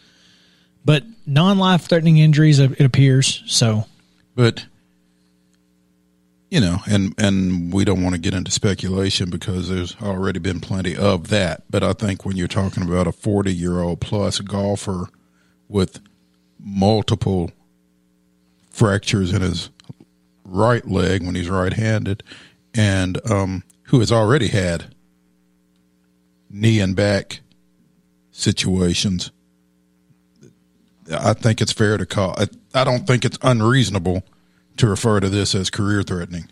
But 0.84 1.04
non-life 1.26 1.82
threatening 1.82 2.18
injuries, 2.18 2.58
it 2.58 2.80
appears. 2.80 3.42
So, 3.46 3.86
But 4.34 4.66
you 6.50 6.60
know, 6.60 6.78
and 6.86 7.14
and 7.18 7.72
we 7.72 7.84
don't 7.84 8.02
want 8.02 8.14
to 8.14 8.20
get 8.20 8.32
into 8.34 8.50
speculation 8.50 9.28
because 9.28 9.68
there's 9.68 9.96
already 10.00 10.38
been 10.38 10.60
plenty 10.60 10.96
of 10.96 11.28
that. 11.28 11.64
But 11.70 11.82
I 11.82 11.92
think 11.92 12.24
when 12.24 12.36
you're 12.36 12.48
talking 12.48 12.82
about 12.82 13.06
a 13.06 13.12
40 13.12 13.52
year 13.52 13.80
old 13.80 14.00
plus 14.00 14.40
golfer 14.40 15.08
with 15.68 16.00
multiple 16.58 17.50
fractures 18.70 19.32
in 19.32 19.42
his 19.42 19.70
right 20.44 20.86
leg 20.86 21.24
when 21.24 21.34
he's 21.34 21.50
right 21.50 21.72
handed, 21.72 22.22
and 22.72 23.20
um, 23.30 23.62
who 23.84 23.98
has 24.00 24.10
already 24.10 24.48
had 24.48 24.94
knee 26.50 26.80
and 26.80 26.96
back 26.96 27.40
situations. 28.30 29.30
I 31.10 31.32
think 31.32 31.60
it's 31.60 31.72
fair 31.72 31.96
to 31.96 32.06
call. 32.06 32.34
I, 32.38 32.48
I 32.74 32.84
don't 32.84 33.06
think 33.06 33.24
it's 33.24 33.38
unreasonable 33.42 34.22
to 34.76 34.86
refer 34.86 35.20
to 35.20 35.28
this 35.28 35.54
as 35.54 35.70
career 35.70 36.02
threatening. 36.02 36.48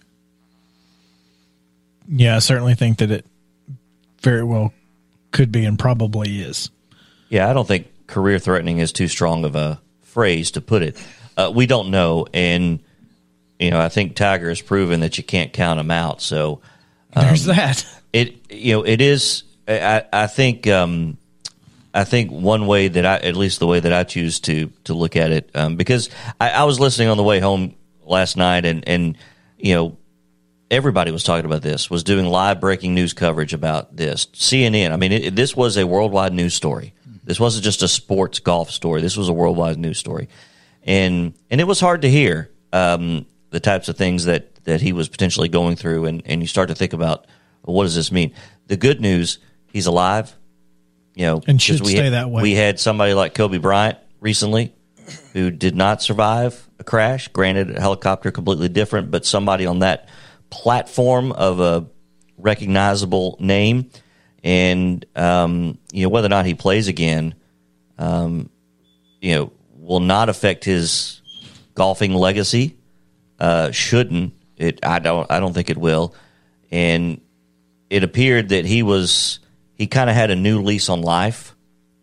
yeah, 2.08 2.36
I 2.36 2.38
certainly 2.40 2.74
think 2.74 2.98
that 2.98 3.10
it 3.10 3.26
very 4.20 4.44
well 4.44 4.72
could 5.32 5.52
be 5.52 5.64
and 5.64 5.78
probably 5.78 6.40
is. 6.40 6.70
Yeah, 7.28 7.48
I 7.48 7.52
don't 7.52 7.66
think 7.66 7.88
career 8.06 8.38
threatening 8.38 8.78
is 8.78 8.92
too 8.92 9.08
strong 9.08 9.44
of 9.44 9.54
a 9.56 9.80
phrase 10.02 10.52
to 10.52 10.60
put 10.60 10.82
it. 10.82 10.96
Uh, 11.36 11.52
we 11.54 11.66
don't 11.66 11.90
know, 11.90 12.26
and 12.32 12.80
you 13.58 13.70
know, 13.70 13.80
I 13.80 13.88
think 13.88 14.16
Tiger 14.16 14.48
has 14.48 14.60
proven 14.60 15.00
that 15.00 15.18
you 15.18 15.24
can't 15.24 15.52
count 15.52 15.80
him 15.80 15.90
out. 15.90 16.20
So 16.20 16.60
There's 17.14 17.46
that. 17.46 17.86
it, 18.12 18.50
you 18.50 18.74
know, 18.74 18.82
it 18.82 19.00
is. 19.00 19.42
I, 19.68 20.04
I 20.12 20.26
think, 20.26 20.66
um, 20.68 21.18
I 21.96 22.04
think 22.04 22.30
one 22.30 22.66
way 22.66 22.88
that 22.88 23.06
I, 23.06 23.16
at 23.16 23.36
least 23.36 23.58
the 23.58 23.66
way 23.66 23.80
that 23.80 23.92
I 23.92 24.04
choose 24.04 24.38
to 24.40 24.70
to 24.84 24.92
look 24.92 25.16
at 25.16 25.32
it, 25.32 25.50
um, 25.54 25.76
because 25.76 26.10
I, 26.38 26.50
I 26.50 26.64
was 26.64 26.78
listening 26.78 27.08
on 27.08 27.16
the 27.16 27.22
way 27.22 27.40
home 27.40 27.74
last 28.04 28.36
night, 28.36 28.66
and 28.66 28.86
and 28.86 29.16
you 29.56 29.74
know, 29.74 29.96
everybody 30.70 31.10
was 31.10 31.24
talking 31.24 31.46
about 31.46 31.62
this, 31.62 31.88
was 31.88 32.04
doing 32.04 32.26
live 32.26 32.60
breaking 32.60 32.94
news 32.94 33.14
coverage 33.14 33.54
about 33.54 33.96
this. 33.96 34.26
CNN, 34.26 34.92
I 34.92 34.96
mean, 34.96 35.10
it, 35.10 35.36
this 35.36 35.56
was 35.56 35.78
a 35.78 35.86
worldwide 35.86 36.34
news 36.34 36.52
story. 36.52 36.92
This 37.24 37.40
wasn't 37.40 37.64
just 37.64 37.82
a 37.82 37.88
sports 37.88 38.40
golf 38.40 38.70
story. 38.70 39.00
This 39.00 39.16
was 39.16 39.30
a 39.30 39.32
worldwide 39.32 39.78
news 39.78 39.98
story, 39.98 40.28
and 40.82 41.32
and 41.50 41.62
it 41.62 41.64
was 41.64 41.80
hard 41.80 42.02
to 42.02 42.10
hear 42.10 42.50
um, 42.74 43.24
the 43.50 43.60
types 43.60 43.88
of 43.88 43.96
things 43.96 44.26
that 44.26 44.54
that 44.64 44.82
he 44.82 44.92
was 44.92 45.08
potentially 45.08 45.48
going 45.48 45.76
through, 45.76 46.04
and 46.04 46.22
and 46.26 46.42
you 46.42 46.46
start 46.46 46.68
to 46.68 46.74
think 46.74 46.92
about 46.92 47.26
what 47.62 47.84
does 47.84 47.96
this 47.96 48.12
mean. 48.12 48.34
The 48.66 48.76
good 48.76 49.00
news, 49.00 49.38
he's 49.72 49.86
alive. 49.86 50.36
You 51.16 51.24
know, 51.24 51.42
And 51.46 51.60
should 51.60 51.80
we 51.80 51.92
stay 51.92 52.04
had- 52.04 52.12
that 52.12 52.30
way. 52.30 52.42
We 52.42 52.54
had 52.54 52.78
somebody 52.78 53.14
like 53.14 53.34
Kobe 53.34 53.56
Bryant 53.58 53.98
recently 54.20 54.74
who 55.32 55.50
did 55.50 55.74
not 55.74 56.02
survive 56.02 56.68
a 56.78 56.84
crash. 56.84 57.28
Granted, 57.28 57.74
a 57.74 57.80
helicopter 57.80 58.30
completely 58.30 58.68
different, 58.68 59.10
but 59.10 59.24
somebody 59.24 59.64
on 59.64 59.78
that 59.78 60.08
platform 60.50 61.32
of 61.32 61.58
a 61.58 61.86
recognizable 62.36 63.38
name, 63.40 63.90
and 64.44 65.04
um, 65.16 65.78
you 65.90 66.02
know 66.02 66.10
whether 66.10 66.26
or 66.26 66.28
not 66.28 66.44
he 66.44 66.52
plays 66.54 66.86
again, 66.86 67.34
um, 67.98 68.50
you 69.22 69.34
know, 69.34 69.52
will 69.78 70.00
not 70.00 70.28
affect 70.28 70.64
his 70.64 71.22
golfing 71.74 72.12
legacy. 72.12 72.76
Uh, 73.40 73.70
shouldn't 73.70 74.34
it? 74.58 74.80
I 74.84 74.98
don't. 74.98 75.30
I 75.30 75.40
don't 75.40 75.54
think 75.54 75.70
it 75.70 75.78
will. 75.78 76.14
And 76.70 77.22
it 77.88 78.02
appeared 78.02 78.50
that 78.50 78.66
he 78.66 78.82
was 78.82 79.38
he 79.76 79.86
kind 79.86 80.10
of 80.10 80.16
had 80.16 80.30
a 80.30 80.36
new 80.36 80.62
lease 80.62 80.88
on 80.88 81.02
life 81.02 81.54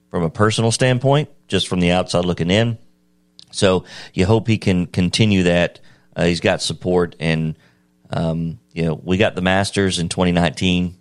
from 0.10 0.24
a 0.24 0.30
personal 0.30 0.72
standpoint, 0.72 1.30
just 1.48 1.68
from 1.68 1.80
the 1.80 1.92
outside 1.92 2.24
looking 2.26 2.50
in. 2.52 2.78
So 3.52 3.86
you 4.14 4.26
hope 4.26 4.48
he 4.48 4.58
can 4.58 4.86
continue 4.88 5.44
that. 5.44 5.80
Uh, 6.16 6.26
he's 6.26 6.40
got 6.40 6.62
support, 6.62 7.16
and 7.20 7.56
um, 8.12 8.60
you 8.74 8.84
know 8.86 8.94
we 9.04 9.18
got 9.18 9.36
the 9.36 9.42
Masters 9.42 10.00
in 10.00 10.10
2019. 10.10 10.96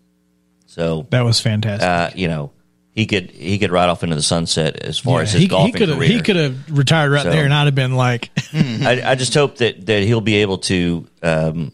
So 0.67 1.07
That 1.11 1.23
was 1.23 1.41
fantastic. 1.41 1.87
uh, 1.87 2.11
you 2.19 2.29
know 2.29 2.53
he 2.93 3.07
could 3.07 3.31
he 3.31 3.59
could 3.59 3.71
ride 3.71 3.89
off 3.91 4.03
into 4.03 4.17
the 4.17 4.23
sunset 4.23 4.77
as 4.77 4.99
far 4.99 5.19
Yeah, 5.19 5.23
as 5.25 5.33
his 5.33 5.43
he, 5.43 5.49
golfing 5.49 5.73
could 5.75 5.89
have 5.91 5.99
career. 5.99 6.09
he 6.09 6.21
could 6.23 6.37
have 6.37 6.71
retired 6.71 7.11
right 7.11 7.23
So- 7.25 7.31
there, 7.31 7.45
and 7.45 7.53
I'd 7.55 7.65
have 7.67 7.75
been 7.75 7.95
like, 7.97 8.31
I, 8.55 9.03
I 9.05 9.15
just 9.15 9.35
hope 9.35 9.57
that, 9.59 9.85
that 9.87 10.03
he'll 10.05 10.21
be 10.23 10.37
able 10.37 10.59
to, 10.59 11.07
um, 11.23 11.73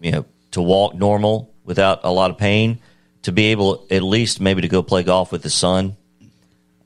you 0.00 0.12
know, 0.12 0.24
to 0.52 0.62
walk 0.62 0.94
normal 0.94 1.52
without 1.64 2.00
a 2.04 2.10
lot 2.10 2.30
of 2.30 2.38
pain, 2.38 2.78
to 3.22 3.32
be 3.32 3.46
able 3.46 3.86
at 3.90 4.02
least 4.02 4.40
maybe 4.40 4.62
to 4.62 4.68
go 4.68 4.82
play 4.82 5.02
golf 5.02 5.32
with 5.32 5.42
his 5.42 5.54
son. 5.54 5.96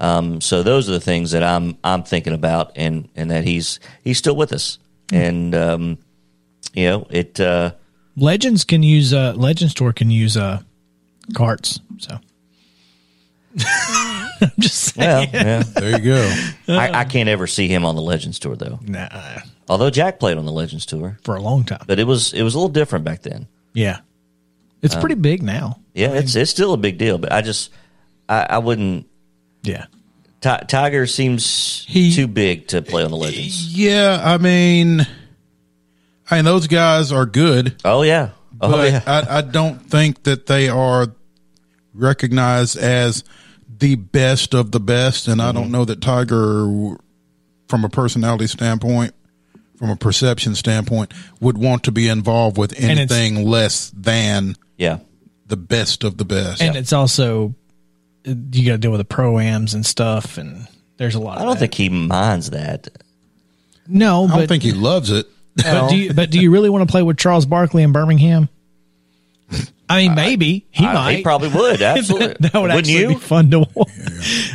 Um, 0.00 0.40
so 0.40 0.62
those 0.62 0.88
are 0.88 0.92
the 0.92 1.00
things 1.00 1.30
that 1.30 1.42
I'm 1.42 1.78
I'm 1.84 2.02
thinking 2.02 2.32
about, 2.32 2.72
and 2.76 3.08
and 3.14 3.30
that 3.30 3.44
he's 3.44 3.78
he's 4.02 4.18
still 4.18 4.34
with 4.36 4.52
us, 4.52 4.78
and 5.12 5.54
um, 5.54 5.98
you 6.74 6.86
know 6.86 7.06
it. 7.10 7.38
Uh, 7.40 7.72
Legends 8.16 8.64
can 8.64 8.82
use 8.82 9.12
uh, 9.14 9.32
Legends 9.36 9.74
tour 9.74 9.92
can 9.92 10.10
use 10.10 10.36
uh, 10.36 10.60
carts. 11.34 11.80
So 11.98 12.18
I'm 14.40 14.50
just 14.58 14.94
saying. 14.94 15.30
well, 15.32 15.44
yeah, 15.44 15.62
There 15.62 15.90
you 15.90 15.98
go. 16.04 16.34
I, 16.68 17.00
I 17.00 17.04
can't 17.04 17.28
ever 17.28 17.46
see 17.46 17.68
him 17.68 17.84
on 17.84 17.94
the 17.94 18.02
Legends 18.02 18.38
tour 18.38 18.56
though. 18.56 18.78
Nah, 18.82 19.08
Although 19.68 19.90
Jack 19.90 20.18
played 20.20 20.36
on 20.36 20.44
the 20.44 20.52
Legends 20.52 20.86
tour, 20.86 21.18
for 21.22 21.36
a 21.36 21.40
long 21.40 21.64
time. 21.64 21.84
but 21.86 21.98
it 21.98 22.04
was 22.04 22.32
it 22.32 22.42
was 22.42 22.54
a 22.54 22.58
little 22.58 22.72
different 22.72 23.04
back 23.04 23.22
then. 23.22 23.46
Yeah, 23.72 24.00
it's 24.84 24.94
pretty 24.94 25.14
big 25.16 25.42
now. 25.42 25.80
Yeah, 25.94 26.12
it's 26.12 26.34
it's 26.36 26.50
still 26.50 26.72
a 26.72 26.76
big 26.76 26.98
deal, 26.98 27.18
but 27.18 27.32
I 27.32 27.40
just 27.42 27.70
I, 28.28 28.46
I 28.50 28.58
wouldn't. 28.58 29.06
Yeah, 29.62 29.86
Ti- 30.40 30.66
Tiger 30.68 31.06
seems 31.06 31.84
He- 31.88 32.14
too 32.14 32.26
big 32.28 32.68
to 32.68 32.82
play 32.82 33.02
on 33.04 33.10
the 33.10 33.16
Legends. 33.16 33.76
Yeah, 33.76 34.20
I 34.22 34.38
mean, 34.38 35.06
I 36.30 36.36
mean 36.36 36.44
those 36.44 36.66
guys 36.66 37.12
are 37.12 37.26
good, 37.26 37.76
Oh 37.84 38.02
yeah, 38.02 38.30
oh 38.60 38.70
but 38.70 38.92
yeah. 38.92 39.02
I, 39.06 39.38
I 39.38 39.40
don't 39.40 39.78
think 39.78 40.24
that 40.24 40.46
they 40.46 40.68
are 40.68 41.08
recognized 41.94 42.76
as 42.76 43.24
the 43.78 43.94
best 43.96 44.54
of 44.54 44.70
the 44.72 44.80
best, 44.80 45.28
and 45.28 45.40
I 45.40 45.46
Mm-hmm. 45.46 45.58
don't 45.58 45.70
know 45.70 45.84
that 45.84 46.00
Tiger, 46.00 46.96
from 47.68 47.84
a 47.84 47.88
personality 47.88 48.46
standpoint, 48.46 49.14
from 49.76 49.90
a 49.90 49.96
perception 49.96 50.54
standpoint, 50.54 51.12
would 51.40 51.58
want 51.58 51.84
to 51.84 51.92
be 51.92 52.08
involved 52.08 52.56
with 52.58 52.78
anything 52.80 53.44
less 53.46 53.90
than 53.90 54.56
yeah, 54.76 54.98
the 55.46 55.56
best 55.56 56.04
of 56.04 56.16
the 56.18 56.24
best. 56.24 56.62
and 56.62 56.76
it's 56.76 56.92
also 56.92 57.54
you 58.24 58.66
got 58.66 58.72
to 58.72 58.78
deal 58.78 58.90
with 58.90 59.06
the 59.06 59.14
proams 59.14 59.74
and 59.74 59.84
stuff, 59.84 60.38
and 60.38 60.66
there's 60.96 61.14
a 61.14 61.20
lot. 61.20 61.38
I 61.38 61.42
don't 61.42 61.54
that. 61.54 61.58
think 61.60 61.74
he 61.74 61.88
minds 61.88 62.50
that. 62.50 62.88
no, 63.86 64.24
I 64.26 64.38
don't 64.38 64.48
think 64.48 64.62
he 64.62 64.72
loves 64.72 65.10
it. 65.10 65.26
but 65.56 65.88
do 65.88 65.96
you, 65.96 66.12
but 66.14 66.30
do 66.30 66.40
you 66.40 66.50
really 66.50 66.70
want 66.70 66.86
to 66.88 66.90
play 66.90 67.02
with 67.02 67.16
Charles 67.18 67.46
Barkley 67.46 67.82
in 67.82 67.92
Birmingham? 67.92 68.48
I 69.88 69.98
mean, 70.06 70.14
maybe 70.14 70.66
he 70.70 70.86
I- 70.86 70.94
might. 70.94 71.16
he 71.16 71.22
probably 71.22 71.48
would. 71.50 71.82
Absolutely. 71.82 72.36
that 72.40 72.54
would 72.54 72.62
Wouldn't 72.62 72.78
actually 72.78 72.98
you? 73.00 73.08
be 73.08 73.14
fun 73.16 73.50
to 73.50 73.60
watch. 73.74 73.88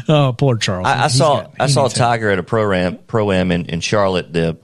Oh, 0.10 0.34
poor 0.36 0.58
Charles. 0.58 0.88
I, 0.88 1.04
I 1.04 1.08
saw 1.08 1.42
got- 1.42 1.54
I 1.60 1.68
saw 1.68 1.84
needs 1.84 1.96
help. 1.98 2.10
Tiger 2.12 2.32
at 2.32 2.40
a 2.40 2.44
pro 2.44 2.74
am 2.74 2.98
pro 2.98 3.32
am 3.32 3.52
in, 3.52 3.66
in 3.68 3.80
Charlotte. 3.80 4.34
The 4.34 4.58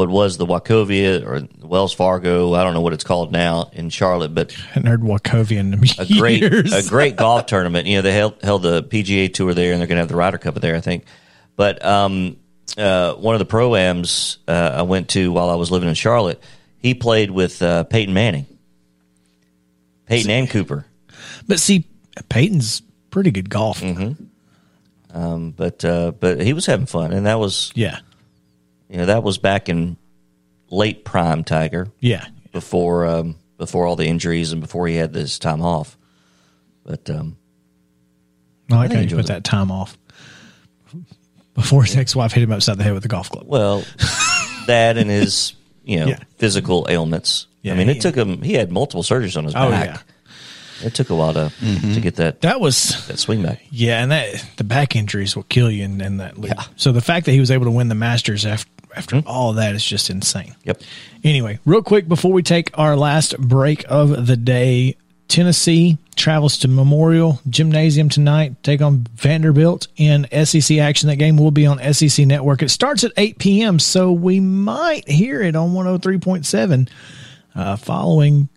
what 0.00 0.08
was 0.08 0.38
the 0.38 0.46
Wachovia 0.46 1.22
or 1.26 1.46
Wells 1.66 1.92
Fargo? 1.92 2.54
I 2.54 2.64
don't 2.64 2.72
know 2.72 2.80
what 2.80 2.94
it's 2.94 3.04
called 3.04 3.32
now 3.32 3.68
in 3.74 3.90
Charlotte, 3.90 4.34
but 4.34 4.52
hadn't 4.52 4.88
heard 4.88 5.02
Wachovia 5.02 5.58
in 5.58 5.74
a 5.74 6.18
great 6.18 6.40
years. 6.40 6.72
a 6.72 6.88
great 6.88 7.16
golf 7.16 7.44
tournament. 7.44 7.86
You 7.86 7.96
know, 7.96 8.02
they 8.02 8.14
held 8.14 8.42
held 8.42 8.62
the 8.62 8.82
PGA 8.82 9.32
Tour 9.32 9.52
there, 9.52 9.72
and 9.72 9.80
they're 9.80 9.86
going 9.86 9.96
to 9.96 10.02
have 10.02 10.08
the 10.08 10.16
Ryder 10.16 10.38
Cup 10.38 10.54
there, 10.54 10.74
I 10.74 10.80
think. 10.80 11.04
But 11.54 11.84
um, 11.84 12.38
uh, 12.78 13.12
one 13.14 13.34
of 13.34 13.40
the 13.40 13.44
pro 13.44 13.74
ams 13.76 14.38
uh, 14.48 14.72
I 14.76 14.82
went 14.82 15.10
to 15.10 15.30
while 15.32 15.50
I 15.50 15.56
was 15.56 15.70
living 15.70 15.90
in 15.90 15.94
Charlotte, 15.94 16.42
he 16.78 16.94
played 16.94 17.30
with 17.30 17.60
uh, 17.60 17.84
Peyton 17.84 18.14
Manning, 18.14 18.46
Peyton 20.06 20.30
and 20.30 20.48
Cooper. 20.48 20.86
But 21.46 21.60
see, 21.60 21.84
Peyton's 22.30 22.80
pretty 23.10 23.32
good 23.32 23.50
golf. 23.50 23.82
Mm-hmm. 23.82 24.24
Um, 25.12 25.50
but 25.50 25.84
uh, 25.84 26.12
but 26.12 26.40
he 26.40 26.54
was 26.54 26.64
having 26.64 26.86
fun, 26.86 27.12
and 27.12 27.26
that 27.26 27.38
was 27.38 27.70
Yeah, 27.74 27.98
you 28.90 28.96
know 28.98 29.06
that 29.06 29.22
was 29.22 29.38
back 29.38 29.68
in 29.68 29.96
late 30.70 31.04
prime 31.04 31.44
Tiger 31.44 31.88
yeah. 32.00 32.26
before 32.52 33.06
um, 33.06 33.36
before 33.56 33.86
all 33.86 33.96
the 33.96 34.06
injuries 34.06 34.52
and 34.52 34.60
before 34.60 34.88
he 34.88 34.96
had 34.96 35.12
this 35.12 35.38
time 35.38 35.62
off. 35.62 35.96
But 36.84 37.08
um, 37.08 37.36
I 38.70 38.76
like 38.76 38.90
think 38.90 38.96
how 38.96 39.00
you 39.02 39.06
put 39.08 39.12
enjoys 39.12 39.28
that 39.28 39.44
time 39.44 39.70
off 39.70 39.96
before 41.54 41.84
his 41.84 41.96
ex-wife 41.96 42.32
hit 42.32 42.42
him 42.42 42.52
upside 42.52 42.78
the 42.78 42.84
head 42.84 42.94
with 42.94 43.04
a 43.04 43.08
golf 43.08 43.30
club. 43.30 43.44
well, 43.46 43.84
that 44.66 44.96
and 44.96 45.08
his 45.08 45.54
you 45.84 46.00
know 46.00 46.06
Yeah. 46.08 46.18
physical 46.38 46.86
ailments. 46.88 47.46
Yeah, 47.62 47.74
I 47.74 47.76
mean, 47.76 47.90
it 47.90 48.00
took 48.00 48.14
him. 48.14 48.40
He 48.40 48.54
had 48.54 48.72
multiple 48.72 49.02
surgeries 49.02 49.36
on 49.36 49.44
his 49.44 49.54
Oh, 49.54 49.68
back. 49.70 50.02
It 50.82 50.94
took 50.94 51.10
a 51.10 51.14
while 51.14 51.32
to 51.34 51.52
to 51.94 52.00
get 52.00 52.16
that 52.16 52.40
That 52.42 52.60
was 52.60 53.06
that 53.08 53.18
swing 53.18 53.42
back. 53.42 53.62
yeah, 53.70 54.02
and 54.02 54.10
that 54.12 54.44
the 54.56 54.64
back 54.64 54.96
injuries 54.96 55.36
will 55.36 55.44
kill 55.44 55.70
you 55.70 55.84
in, 55.84 56.00
in 56.00 56.16
that 56.18 56.38
league. 56.38 56.52
Yeah. 56.56 56.64
So 56.76 56.92
the 56.92 57.00
fact 57.00 57.26
that 57.26 57.32
he 57.32 57.40
was 57.40 57.50
able 57.50 57.64
to 57.66 57.70
win 57.70 57.88
the 57.88 57.94
Masters 57.94 58.44
after 58.46 58.68
after 58.96 59.20
Hmm. 59.20 59.28
all 59.28 59.52
that 59.52 59.74
is 59.76 59.84
just 59.84 60.10
insane. 60.10 60.54
Yep. 60.64 60.82
Anyway, 61.22 61.60
real 61.64 61.82
quick 61.82 62.08
before 62.08 62.32
we 62.32 62.42
take 62.42 62.70
our 62.76 62.96
last 62.96 63.38
break 63.38 63.84
of 63.88 64.26
the 64.26 64.36
day, 64.36 64.96
Tennessee 65.28 65.96
travels 66.16 66.58
to 66.58 66.66
Memorial 66.68 67.38
Gymnasium 67.48 68.08
tonight, 68.08 68.60
take 68.64 68.82
on 68.82 69.06
Vanderbilt 69.14 69.86
in 69.96 70.26
SEC 70.44 70.76
action. 70.78 71.08
That 71.08 71.16
game 71.16 71.36
will 71.36 71.52
be 71.52 71.66
on 71.66 71.78
SEC 71.94 72.26
Network. 72.26 72.62
It 72.62 72.70
starts 72.70 73.04
at 73.04 73.12
8 73.16 73.38
p.m., 73.38 73.78
so 73.78 74.10
we 74.10 74.40
might 74.40 75.08
hear 75.08 75.40
it 75.40 75.54
on 75.54 75.70
103.7 75.72 76.88
uh, 77.54 77.76
following 77.76 78.48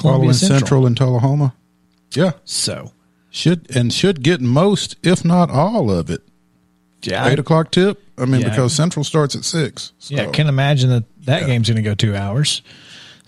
Columbia 0.00 0.34
Central. 0.34 0.58
Central 0.58 0.86
and 0.86 0.96
Tullahoma. 0.96 1.54
Yeah, 2.14 2.32
So, 2.44 2.92
should 3.30 3.74
and 3.76 3.92
should 3.92 4.22
get 4.22 4.40
most, 4.40 4.96
if 5.02 5.24
not 5.24 5.50
all 5.50 5.90
of 5.90 6.10
it. 6.10 6.22
yeah, 7.02 7.28
Eight 7.28 7.38
o'clock 7.38 7.70
tip. 7.70 8.02
I 8.16 8.24
mean, 8.24 8.40
Yeah. 8.40 8.48
because 8.50 8.72
Central 8.72 9.04
starts 9.04 9.36
at 9.36 9.44
six. 9.44 9.92
So. 9.98 10.14
yeah, 10.14 10.26
can't 10.30 10.48
imagine 10.48 10.88
that 10.90 11.04
that 11.26 11.46
game's 11.46 11.68
going 11.68 11.76
to 11.76 11.82
go 11.82 11.94
two 11.94 12.16
hours. 12.16 12.62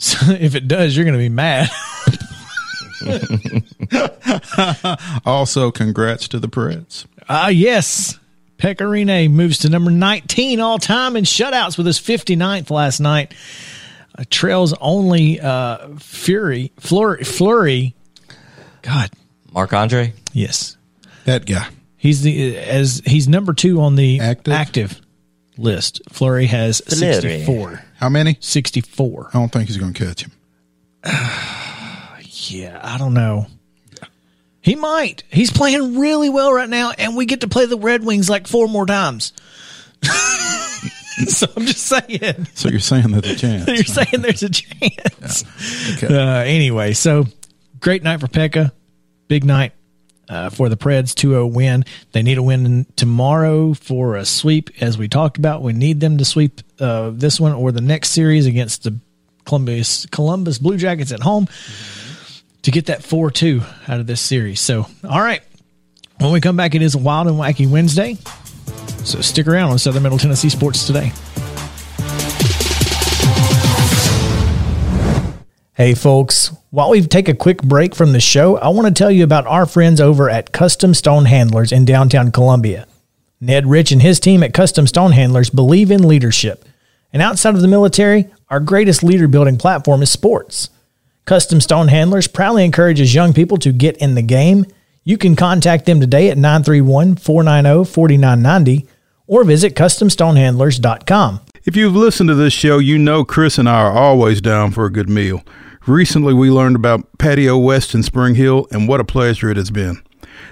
So 0.02 0.32
if 0.32 0.54
it 0.54 0.66
does, 0.66 0.96
you're 0.96 1.04
going 1.04 1.12
to 1.12 1.18
be 1.18 1.28
mad. 1.28 1.68
Also, 5.26 5.70
congrats 5.70 6.28
to 6.28 6.38
the 6.38 6.48
Preds. 6.48 7.06
Ah, 7.28 7.48
yes. 7.48 8.18
Pekka 8.58 8.86
Rinne 8.86 9.30
moves 9.30 9.58
to 9.58 9.68
number 9.68 9.90
19 9.90 10.60
all 10.60 10.78
time 10.78 11.16
in 11.16 11.24
shutouts 11.24 11.76
with 11.76 11.86
his 11.86 11.98
59th 11.98 12.70
last 12.70 13.00
night. 13.00 13.34
Uh, 14.18 14.24
trails 14.30 14.74
only 14.80 15.40
uh, 15.40 15.96
Fury, 15.98 16.72
Fleury, 16.78 17.24
Fleury. 17.24 17.94
God, 18.82 19.10
Marc-Andre. 19.52 20.12
yes. 20.32 20.76
That 21.26 21.46
guy. 21.46 21.68
He's 21.96 22.22
the 22.22 22.56
as 22.56 23.02
he's 23.04 23.28
number 23.28 23.52
2 23.52 23.80
on 23.80 23.94
the 23.94 24.20
Active? 24.20 24.54
active 24.54 25.00
list. 25.58 26.00
Fleury 26.08 26.46
has 26.46 26.82
64. 26.86 27.84
How 27.98 28.08
many? 28.08 28.38
64. 28.40 29.28
I 29.28 29.38
don't 29.38 29.52
think 29.52 29.68
he's 29.68 29.76
going 29.76 29.92
to 29.92 30.06
catch 30.06 30.22
him. 30.24 30.32
Yeah, 32.48 32.80
I 32.82 32.96
don't 32.98 33.14
know. 33.14 33.46
He 34.62 34.74
might. 34.74 35.22
He's 35.30 35.50
playing 35.52 35.98
really 36.00 36.30
well 36.30 36.52
right 36.52 36.68
now, 36.68 36.90
and 36.92 37.14
we 37.16 37.26
get 37.26 37.42
to 37.42 37.48
play 37.48 37.66
the 37.66 37.78
Red 37.78 38.02
Wings 38.02 38.28
like 38.30 38.46
four 38.46 38.66
more 38.66 38.86
times. 38.86 39.32
so 41.28 41.46
I'm 41.56 41.66
just 41.66 41.86
saying. 41.86 42.46
So 42.54 42.68
you're 42.68 42.80
saying 42.80 43.10
there's 43.10 43.30
a 43.30 43.36
chance? 43.36 43.66
You're 43.66 43.84
saying 43.84 44.22
there's 44.22 44.42
a 44.42 44.50
chance. 44.50 45.44
Okay. 45.94 46.14
Uh, 46.14 46.40
anyway, 46.40 46.92
so 46.92 47.26
great 47.80 48.02
night 48.02 48.20
for 48.20 48.28
Pekka. 48.28 48.72
Big 49.28 49.44
night 49.44 49.72
uh, 50.28 50.48
for 50.50 50.68
the 50.68 50.76
Preds 50.76 51.14
2 51.14 51.30
0 51.30 51.46
win. 51.46 51.84
They 52.12 52.22
need 52.22 52.38
a 52.38 52.42
win 52.42 52.86
tomorrow 52.96 53.74
for 53.74 54.16
a 54.16 54.24
sweep, 54.24 54.70
as 54.80 54.96
we 54.96 55.08
talked 55.08 55.36
about. 55.36 55.62
We 55.62 55.72
need 55.72 56.00
them 56.00 56.18
to 56.18 56.24
sweep 56.24 56.60
uh, 56.78 57.10
this 57.12 57.40
one 57.40 57.52
or 57.52 57.72
the 57.72 57.80
next 57.80 58.10
series 58.10 58.46
against 58.46 58.84
the 58.84 58.98
Columbus, 59.44 60.06
Columbus 60.06 60.58
Blue 60.58 60.76
Jackets 60.76 61.12
at 61.12 61.20
home 61.20 61.48
to 62.62 62.70
get 62.70 62.86
that 62.86 63.02
4 63.02 63.30
2 63.30 63.62
out 63.88 64.00
of 64.00 64.06
this 64.06 64.20
series. 64.20 64.60
So, 64.60 64.86
all 65.08 65.20
right. 65.20 65.42
When 66.18 66.32
we 66.32 66.40
come 66.40 66.56
back, 66.56 66.74
it 66.74 66.82
is 66.82 66.94
a 66.94 66.98
wild 66.98 67.28
and 67.28 67.36
wacky 67.36 67.68
Wednesday. 67.68 68.18
So 69.04 69.20
stick 69.20 69.46
around 69.46 69.70
on 69.70 69.78
Southern 69.78 70.02
Middle 70.02 70.18
Tennessee 70.18 70.48
Sports 70.48 70.86
today. 70.86 71.12
Hey, 75.74 75.94
folks. 75.94 76.54
While 76.68 76.90
we 76.90 77.00
take 77.00 77.28
a 77.28 77.34
quick 77.34 77.62
break 77.62 77.94
from 77.94 78.12
the 78.12 78.20
show, 78.20 78.58
I 78.58 78.68
want 78.68 78.86
to 78.86 78.92
tell 78.92 79.10
you 79.10 79.24
about 79.24 79.46
our 79.46 79.64
friends 79.64 80.00
over 80.00 80.28
at 80.28 80.52
Custom 80.52 80.92
Stone 80.92 81.24
Handlers 81.24 81.72
in 81.72 81.86
downtown 81.86 82.30
Columbia. 82.30 82.86
Ned 83.40 83.66
Rich 83.66 83.90
and 83.90 84.02
his 84.02 84.20
team 84.20 84.42
at 84.42 84.52
Custom 84.52 84.86
Stone 84.86 85.12
Handlers 85.12 85.48
believe 85.48 85.90
in 85.90 86.06
leadership. 86.06 86.66
And 87.12 87.22
outside 87.22 87.54
of 87.54 87.62
the 87.62 87.68
military, 87.68 88.28
our 88.50 88.60
greatest 88.60 89.02
leader 89.02 89.26
building 89.26 89.56
platform 89.56 90.02
is 90.02 90.12
sports. 90.12 90.68
Custom 91.24 91.62
Stone 91.62 91.88
Handlers 91.88 92.28
proudly 92.28 92.64
encourages 92.64 93.14
young 93.14 93.32
people 93.32 93.56
to 93.56 93.72
get 93.72 93.96
in 93.96 94.14
the 94.14 94.22
game. 94.22 94.66
You 95.04 95.16
can 95.16 95.34
contact 95.34 95.86
them 95.86 95.98
today 95.98 96.28
at 96.28 96.36
931 96.36 97.16
490 97.16 97.90
4990 97.90 98.86
or 99.30 99.44
visit 99.44 99.74
CustomStonehandlers.com. 99.76 101.40
If 101.64 101.76
you've 101.76 101.94
listened 101.94 102.28
to 102.28 102.34
this 102.34 102.52
show, 102.52 102.78
you 102.78 102.98
know 102.98 103.24
Chris 103.24 103.58
and 103.58 103.68
I 103.68 103.80
are 103.80 103.92
always 103.92 104.40
down 104.40 104.72
for 104.72 104.86
a 104.86 104.90
good 104.90 105.08
meal. 105.08 105.44
Recently, 105.86 106.34
we 106.34 106.50
learned 106.50 106.74
about 106.74 107.06
Patio 107.16 107.56
West 107.56 107.94
in 107.94 108.02
Spring 108.02 108.34
Hill, 108.34 108.66
and 108.72 108.88
what 108.88 108.98
a 108.98 109.04
pleasure 109.04 109.48
it 109.48 109.56
has 109.56 109.70
been. 109.70 110.02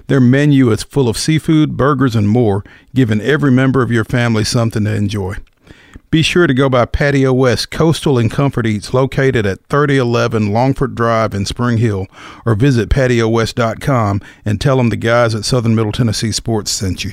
Their 0.07 0.21
menu 0.21 0.71
is 0.71 0.85
full 0.85 1.09
of 1.09 1.19
seafood, 1.19 1.77
burgers, 1.77 2.15
and 2.15 2.29
more, 2.29 2.63
giving 2.95 3.21
every 3.21 3.51
member 3.51 3.83
of 3.83 3.91
your 3.91 4.05
family 4.05 4.45
something 4.45 4.85
to 4.85 4.95
enjoy. 4.95 5.35
Be 6.11 6.23
sure 6.23 6.47
to 6.47 6.55
go 6.55 6.69
by 6.69 6.85
Patio 6.85 7.33
West 7.33 7.71
Coastal 7.71 8.17
and 8.17 8.31
Comfort 8.31 8.67
Eats 8.67 8.95
located 8.95 9.45
at 9.45 9.67
3011 9.67 10.53
Longford 10.53 10.95
Drive 10.95 11.35
in 11.35 11.45
Spring 11.45 11.79
Hill 11.79 12.07
or 12.47 12.55
visit 12.55 12.89
patiowest.com 12.89 14.23
and 14.45 14.61
tell 14.61 14.77
them 14.77 14.89
the 14.89 14.97
guys 14.97 15.35
at 15.35 15.45
Southern 15.45 15.75
Middle 15.75 15.93
Tennessee 15.93 16.33
Sports 16.33 16.71
sent 16.71 17.05
you. 17.05 17.13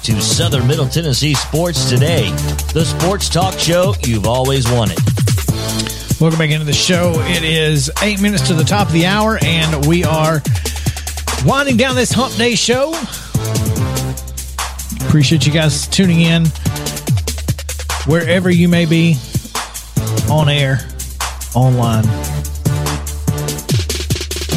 back 0.00 0.16
to 0.16 0.22
Southern 0.22 0.66
Middle 0.66 0.86
Tennessee 0.86 1.34
Sports 1.34 1.88
Today, 1.88 2.30
the 2.72 2.84
sports 2.84 3.28
talk 3.28 3.58
show 3.58 3.94
you've 4.02 4.26
always 4.26 4.70
wanted. 4.70 4.98
Welcome 6.20 6.38
back 6.38 6.50
into 6.50 6.64
the 6.64 6.72
show. 6.72 7.12
It 7.26 7.42
is 7.42 7.90
eight 8.02 8.20
minutes 8.20 8.46
to 8.48 8.54
the 8.54 8.64
top 8.64 8.86
of 8.86 8.92
the 8.92 9.06
hour, 9.06 9.38
and 9.42 9.86
we 9.86 10.04
are 10.04 10.42
winding 11.44 11.76
down 11.76 11.96
this 11.96 12.12
Hump 12.12 12.34
Day 12.36 12.54
show. 12.54 12.94
Appreciate 15.06 15.46
you 15.46 15.52
guys 15.52 15.86
tuning 15.88 16.22
in 16.22 16.46
wherever 18.06 18.50
you 18.50 18.68
may 18.68 18.86
be 18.86 19.16
on 20.30 20.48
air, 20.48 20.78
online, 21.54 22.06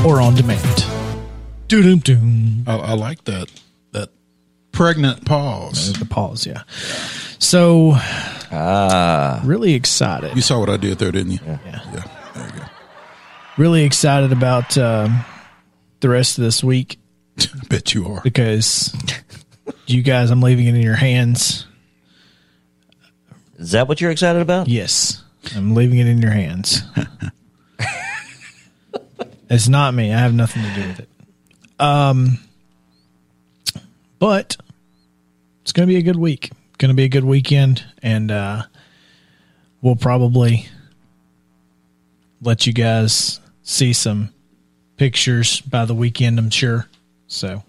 or 0.05 0.21
on 0.21 0.35
demand. 0.35 0.85
Doom 1.67 1.99
doom. 1.99 2.63
I, 2.67 2.77
I 2.77 2.93
like 2.93 3.23
that 3.25 3.49
that 3.49 3.62
pregnant 4.73 5.25
pause. 5.25 5.93
The 5.93 6.05
pause, 6.05 6.45
yeah. 6.45 6.63
So, 7.39 7.95
really 9.47 9.73
excited. 9.75 10.35
You 10.35 10.41
saw 10.41 10.59
what 10.59 10.69
I 10.69 10.75
did 10.77 10.97
there, 10.99 11.11
didn't 11.11 11.31
you? 11.31 11.39
Yeah. 11.45 11.59
Yeah. 11.65 12.03
There 12.35 12.45
you 12.47 12.59
go. 12.59 12.65
Really 13.57 13.83
excited 13.83 14.31
about 14.33 14.77
um, 14.77 15.23
the 16.01 16.09
rest 16.09 16.37
of 16.37 16.43
this 16.43 16.63
week 16.63 16.97
I 17.39 17.45
bet 17.69 17.93
you 17.93 18.07
are. 18.07 18.21
because 18.21 18.93
you 19.85 20.01
guys, 20.01 20.31
I'm 20.31 20.41
leaving 20.41 20.67
it 20.67 20.75
in 20.75 20.81
your 20.81 20.95
hands. 20.95 21.65
Is 23.57 23.71
that 23.71 23.87
what 23.87 24.01
you're 24.01 24.11
excited 24.11 24.41
about? 24.41 24.67
Yes, 24.67 25.23
I'm 25.55 25.75
leaving 25.75 25.99
it 25.99 26.07
in 26.07 26.21
your 26.21 26.31
hands. 26.31 26.81
it's 29.49 29.67
not 29.69 29.93
me. 29.93 30.11
I 30.13 30.19
have 30.19 30.33
nothing 30.33 30.63
to 30.63 30.73
do 30.81 30.87
with 30.87 30.99
it. 31.01 31.09
Um, 31.79 32.39
but 34.23 34.55
it's 35.63 35.73
going 35.73 35.85
to 35.85 35.93
be 35.93 35.99
a 35.99 36.01
good 36.01 36.15
week. 36.15 36.49
Going 36.77 36.87
to 36.87 36.95
be 36.95 37.03
a 37.03 37.09
good 37.09 37.25
weekend, 37.25 37.83
and 38.01 38.31
uh, 38.31 38.63
we'll 39.81 39.97
probably 39.97 40.65
let 42.41 42.65
you 42.65 42.71
guys 42.71 43.41
see 43.63 43.91
some 43.91 44.29
pictures 44.95 45.59
by 45.59 45.83
the 45.83 45.93
weekend. 45.93 46.39
I'm 46.39 46.49
sure. 46.51 46.87
So 47.27 47.63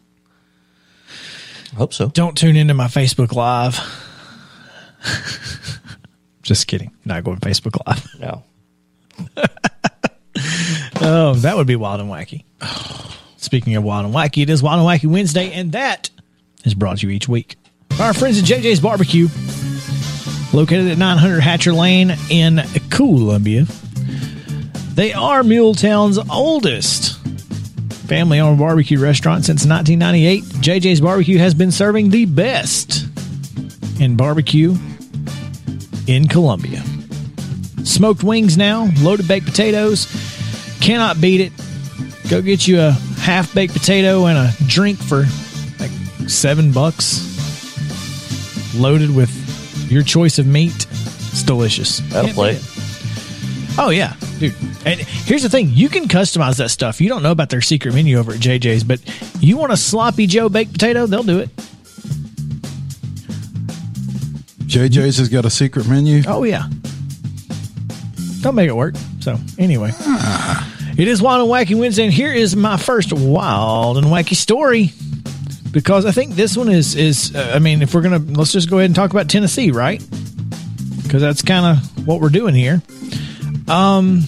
I 1.72 1.74
hope 1.74 1.92
so. 1.92 2.10
don't 2.10 2.38
tune 2.38 2.54
into 2.54 2.72
my 2.72 2.86
Facebook 2.86 3.32
Live. 3.32 3.80
Just 6.42 6.68
kidding. 6.68 6.92
Not 7.04 7.24
going 7.24 7.38
Facebook 7.38 7.84
Live. 7.84 8.06
No. 8.20 8.44
Oh, 11.06 11.34
that 11.34 11.56
would 11.56 11.66
be 11.66 11.76
wild 11.76 12.00
and 12.00 12.08
wacky. 12.08 12.44
Speaking 13.36 13.74
of 13.74 13.82
wild 13.82 14.06
and 14.06 14.14
wacky, 14.14 14.44
it 14.44 14.50
is 14.50 14.62
Wild 14.62 14.80
and 14.80 14.88
Wacky 14.88 15.06
Wednesday, 15.10 15.52
and 15.52 15.72
that 15.72 16.08
is 16.64 16.74
brought 16.74 16.98
to 16.98 17.06
you 17.06 17.12
each 17.12 17.28
week 17.28 17.56
our 18.00 18.12
friends 18.12 18.38
at 18.38 18.44
JJ's 18.44 18.80
Barbecue, 18.80 19.28
located 20.52 20.90
at 20.90 20.98
900 20.98 21.40
Hatcher 21.40 21.72
Lane 21.72 22.16
in 22.28 22.60
Columbia. 22.90 23.66
They 24.94 25.12
are 25.12 25.42
Muletown's 25.42 26.18
oldest 26.30 27.18
family 28.06 28.38
owned 28.38 28.58
barbecue 28.58 28.98
restaurant 28.98 29.44
since 29.44 29.64
1998. 29.64 30.44
JJ's 30.60 31.00
Barbecue 31.00 31.38
has 31.38 31.54
been 31.54 31.70
serving 31.70 32.10
the 32.10 32.26
best 32.26 33.06
in 34.00 34.16
barbecue 34.16 34.76
in 36.06 36.28
Columbia. 36.28 36.82
Smoked 37.84 38.22
wings 38.22 38.56
now, 38.56 38.90
loaded 39.00 39.28
baked 39.28 39.46
potatoes. 39.46 40.06
Cannot 40.80 41.20
beat 41.20 41.40
it. 41.40 41.52
Go 42.28 42.42
get 42.42 42.66
you 42.66 42.80
a 42.80 42.90
half 42.90 43.54
baked 43.54 43.72
potato 43.72 44.26
and 44.26 44.36
a 44.36 44.52
drink 44.66 44.98
for 44.98 45.24
seven 46.28 46.72
bucks. 46.72 47.30
Loaded 48.74 49.14
with 49.14 49.30
your 49.90 50.02
choice 50.02 50.38
of 50.38 50.46
meat. 50.46 50.74
It's 50.74 51.42
delicious. 51.42 51.98
That'll 52.10 52.24
Can't 52.24 52.34
play. 52.34 52.50
it. 52.52 52.74
Oh 53.76 53.90
yeah, 53.90 54.14
dude. 54.38 54.54
And 54.84 55.00
here's 55.00 55.42
the 55.42 55.48
thing: 55.48 55.70
you 55.70 55.88
can 55.88 56.04
customize 56.04 56.58
that 56.58 56.70
stuff. 56.70 57.00
You 57.00 57.08
don't 57.08 57.22
know 57.22 57.32
about 57.32 57.50
their 57.50 57.60
secret 57.60 57.94
menu 57.94 58.18
over 58.18 58.32
at 58.32 58.38
JJ's, 58.38 58.84
but 58.84 59.00
you 59.40 59.56
want 59.56 59.72
a 59.72 59.76
sloppy 59.76 60.26
Joe 60.26 60.48
baked 60.48 60.72
potato, 60.72 61.06
they'll 61.06 61.22
do 61.22 61.40
it. 61.40 61.50
JJ's 64.66 65.18
has 65.18 65.28
got 65.28 65.44
a 65.44 65.50
secret 65.50 65.88
menu. 65.88 66.22
Oh 66.26 66.44
yeah. 66.44 66.68
Don't 68.40 68.54
make 68.54 68.68
it 68.68 68.76
work. 68.76 68.94
So 69.20 69.38
anyway, 69.58 69.90
ah. 70.00 70.92
it 70.98 71.08
is 71.08 71.22
Wild 71.22 71.42
and 71.42 71.50
Wacky 71.50 71.78
Wednesday, 71.78 72.04
and 72.04 72.12
here 72.12 72.32
is 72.32 72.54
my 72.54 72.76
first 72.76 73.12
wild 73.12 73.98
and 73.98 74.06
wacky 74.06 74.34
story. 74.34 74.92
Because 75.74 76.06
I 76.06 76.12
think 76.12 76.36
this 76.36 76.56
one 76.56 76.68
is 76.68 76.94
is 76.94 77.34
uh, 77.34 77.52
I 77.54 77.58
mean, 77.58 77.82
if 77.82 77.92
we're 77.94 78.00
gonna 78.00 78.20
let's 78.20 78.52
just 78.52 78.70
go 78.70 78.78
ahead 78.78 78.86
and 78.86 78.94
talk 78.94 79.10
about 79.10 79.28
Tennessee, 79.28 79.72
right? 79.72 80.02
Because 81.02 81.20
that's 81.20 81.42
kind 81.42 81.66
of 81.66 82.06
what 82.06 82.20
we're 82.20 82.28
doing 82.28 82.54
here. 82.54 82.80
Um, 83.68 84.22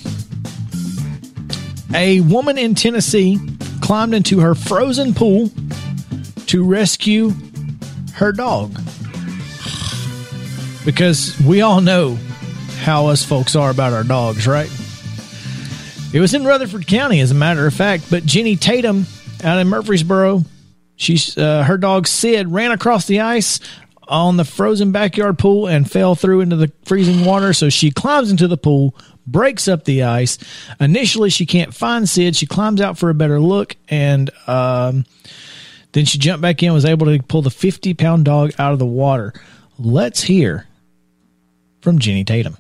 a 1.95 2.21
woman 2.23 2.59
in 2.59 2.75
Tennessee 2.75 3.39
climbed 3.81 4.13
into 4.13 4.41
her 4.41 4.57
frozen 4.57 5.15
pool 5.15 5.51
to 6.47 6.65
rescue 6.65 7.33
her 8.15 8.33
dog 8.33 8.77
because 10.85 11.39
we 11.47 11.61
all 11.61 11.81
know 11.81 12.19
how 12.81 13.07
us 13.07 13.25
folks 13.25 13.55
are 13.55 13.71
about 13.71 13.93
our 13.93 14.05
dogs, 14.05 14.47
right? 14.47 14.71
It 16.13 16.21
was 16.21 16.35
in 16.35 16.45
Rutherford 16.45 16.87
County, 16.87 17.21
as 17.21 17.31
a 17.31 17.35
matter 17.35 17.67
of 17.67 17.75
fact. 17.75 18.11
But 18.11 18.25
Jenny 18.25 18.57
Tatum 18.57 19.07
out 19.45 19.59
in 19.59 19.69
Murfreesboro, 19.69 20.45
she's 20.97 21.37
uh, 21.39 21.63
her 21.65 21.79
dog 21.79 22.07
Sid 22.07 22.49
ran 22.49 22.73
across 22.73 23.07
the 23.07 23.21
ice 23.21 23.61
on 24.09 24.37
the 24.37 24.45
frozen 24.45 24.93
backyard 24.93 25.39
pool 25.39 25.67
and 25.67 25.91
fell 25.91 26.15
through 26.15 26.41
into 26.41 26.57
the 26.57 26.73
freezing 26.85 27.25
water. 27.25 27.53
So 27.53 27.69
she 27.69 27.91
climbs 27.91 28.31
into 28.31 28.49
the 28.49 28.57
pool, 28.57 28.95
breaks 29.27 29.69
up 29.69 29.85
the 29.85 30.05
ice. 30.05 30.39
Initially, 30.81 31.31
she 31.31 31.47
can't 31.47 31.75
find 31.75 32.09
Sid. 32.09 32.37
She 32.37 32.47
climbs 32.47 32.81
out 32.81 32.99
for 32.99 33.11
a 33.11 33.15
better 33.15 33.41
look, 33.41 33.77
and 33.89 34.31
um, 34.47 35.05
then 35.93 36.05
she 36.05 36.19
jumped 36.19 36.43
back 36.43 36.63
in, 36.63 36.73
was 36.73 36.85
able 36.85 37.07
to 37.07 37.23
pull 37.23 37.43
the 37.43 37.51
50 37.51 37.95
pound 37.95 38.25
dog 38.25 38.53
out 38.59 38.73
of 38.73 38.79
the 38.79 38.87
water. 38.87 39.33
Let's 39.79 40.23
hear 40.23 40.67
from 41.81 41.99
Jenny 41.99 42.25
Tatum. 42.25 42.57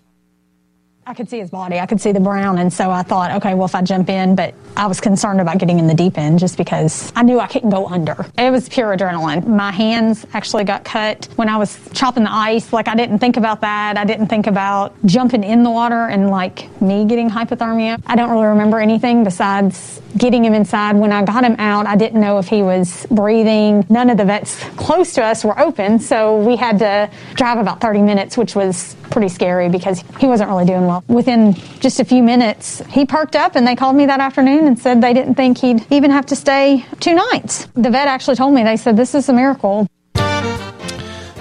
I 1.09 1.15
could 1.15 1.31
see 1.31 1.39
his 1.39 1.51
body. 1.51 1.79
I 1.79 1.87
could 1.87 2.01
see 2.01 2.11
the 2.11 2.19
brown. 2.19 2.59
And 2.59 2.73
so 2.73 2.91
I 2.91 3.05
thought, 3.05 3.31
okay, 3.37 3.55
well, 3.55 3.67
if 3.67 3.77
I 3.77 3.83
jump 3.83 4.09
in, 4.09 4.35
but 4.35 4.55
I 4.77 4.89
was 4.89 5.01
concerned 5.01 5.41
about 5.41 5.59
getting 5.59 5.79
in 5.79 5.87
the 5.87 5.95
deep 5.95 6.19
end 6.19 6.41
just 6.41 6.59
because 6.59 7.13
I 7.15 7.23
knew 7.23 7.39
I 7.39 7.47
couldn't 7.47 7.71
go 7.71 7.87
under. 7.87 8.27
It 8.37 8.51
was 8.51 8.69
pure 8.69 8.97
adrenaline. 8.97 9.47
My 9.47 9.71
hands 9.71 10.27
actually 10.33 10.65
got 10.65 10.83
cut 10.83 11.29
when 11.37 11.49
I 11.49 11.59
was 11.59 11.79
chopping 11.95 12.25
the 12.25 12.33
ice. 12.33 12.73
Like, 12.73 12.89
I 12.89 12.97
didn't 12.97 13.21
think 13.21 13.37
about 13.37 13.61
that. 13.61 13.97
I 13.97 14.05
didn't 14.05 14.27
think 14.27 14.49
about 14.49 14.97
jumping 15.07 15.45
in 15.45 15.63
the 15.63 15.71
water 15.71 16.07
and 16.07 16.29
like 16.29 16.69
me 16.83 17.05
getting 17.05 17.31
hypothermia. 17.31 18.03
I 18.05 18.17
don't 18.17 18.31
really 18.31 18.49
remember 18.49 18.81
anything 18.81 19.23
besides 19.23 20.03
getting 20.19 20.45
him 20.45 20.55
inside. 20.55 20.97
When 20.97 21.13
I 21.13 21.25
got 21.25 21.45
him 21.45 21.55
out, 21.61 21.87
I 21.87 21.95
didn't 21.95 22.21
know 22.21 22.39
if 22.39 22.49
he 22.49 22.63
was 22.63 23.07
breathing. 23.13 23.87
None 23.89 24.11
of 24.11 24.17
the 24.17 24.25
vets 24.25 24.59
close 24.77 25.13
to 25.15 25.23
us 25.23 25.45
were 25.45 25.59
open. 25.59 26.01
So 26.01 26.37
we 26.39 26.57
had 26.57 26.81
to 26.81 27.09
drive 27.35 27.59
about 27.59 27.81
30 27.81 28.03
minutes, 28.03 28.37
which 28.37 28.57
was 28.57 28.97
pretty 29.11 29.29
scary 29.29 29.69
because 29.69 30.03
he 30.19 30.27
wasn't 30.27 30.51
really 30.51 30.65
doing 30.65 30.87
well. 30.87 30.96
Within 31.09 31.55
just 31.81 32.01
a 32.01 32.05
few 32.05 32.23
minutes, 32.23 32.83
he 32.91 33.07
perked 33.07 33.37
up 33.37 33.57
and 33.57 33.67
they 33.67 33.77
called 33.77 33.97
me 33.97 34.07
that 34.07 34.21
afternoon 34.21 34.67
and 34.67 34.79
said 34.79 35.01
they 35.01 35.13
didn't 35.13 35.35
think 35.35 35.59
he'd 35.59 35.85
even 35.91 36.11
have 36.11 36.27
to 36.27 36.37
stay 36.37 36.85
two 37.01 37.15
nights. 37.15 37.67
The 37.75 37.91
vet 37.91 38.09
actually 38.09 38.37
told 38.37 38.55
me, 38.55 38.63
they 38.63 38.77
said, 38.77 38.97
this 38.97 39.15
is 39.15 39.29
a 39.29 39.33
miracle. 39.33 39.87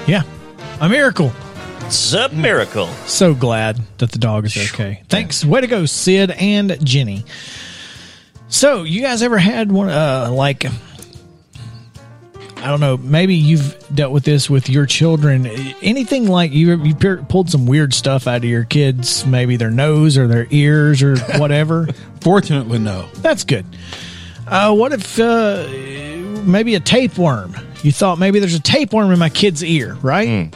Yeah, 0.08 0.24
a 0.82 0.90
miracle. 0.90 1.32
It's 1.86 2.14
a 2.14 2.30
miracle. 2.30 2.88
So 3.06 3.34
glad 3.34 3.80
that 4.00 4.12
the 4.12 4.18
dog 4.20 4.46
is 4.46 4.58
okay. 4.58 5.04
Thanks. 5.08 5.46
Way 5.46 5.62
to 5.62 5.68
go, 5.68 5.86
Sid 5.86 6.32
and 6.32 6.84
Jenny. 6.84 7.26
So, 8.48 8.84
you 8.84 9.02
guys 9.02 9.22
ever 9.22 9.38
had 9.38 9.72
one, 9.72 9.90
uh, 9.90 10.30
like, 10.32 10.66
I 12.66 12.70
don't 12.70 12.80
know, 12.80 12.98
maybe 12.98 13.36
you've 13.36 13.78
dealt 13.94 14.12
with 14.12 14.24
this 14.24 14.50
with 14.50 14.70
your 14.70 14.88
children. 14.88 15.46
Anything 15.84 16.28
like 16.28 16.52
you, 16.52 16.84
you 16.84 16.96
pulled 16.96 17.52
some 17.52 17.68
weird 17.68 17.94
stuff 17.94 18.26
out 18.26 18.38
of 18.38 18.46
your 18.46 18.64
kids, 18.64 19.24
maybe 19.24 19.56
their 19.56 19.70
nose 19.70 20.18
or 20.18 20.28
their 20.28 20.48
ears 20.50 21.04
or 21.04 21.16
whatever? 21.38 21.88
Fortunately, 22.22 22.80
no. 22.80 23.08
That's 23.18 23.44
good. 23.44 23.68
Uh, 24.48 24.74
what 24.74 24.94
if 24.94 25.20
uh, 25.20 25.68
maybe 26.44 26.74
a 26.74 26.80
tapeworm? 26.80 27.56
You 27.84 27.92
thought 27.92 28.18
maybe 28.18 28.40
there's 28.40 28.56
a 28.56 28.60
tapeworm 28.60 29.12
in 29.12 29.20
my 29.20 29.30
kid's 29.30 29.64
ear, 29.64 29.94
right? 30.02 30.52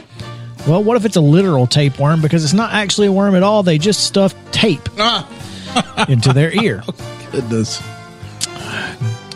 Well, 0.66 0.82
what 0.82 0.96
if 0.96 1.04
it's 1.04 1.14
a 1.14 1.20
literal 1.20 1.68
tapeworm 1.68 2.22
because 2.22 2.42
it's 2.42 2.52
not 2.52 2.72
actually 2.72 3.06
a 3.06 3.12
worm 3.12 3.36
at 3.36 3.44
all? 3.44 3.62
They 3.62 3.78
just 3.78 4.02
stuffed 4.02 4.36
tape 4.52 4.82
into 6.08 6.32
their 6.32 6.52
ear. 6.60 6.82
Goodness. 7.30 7.80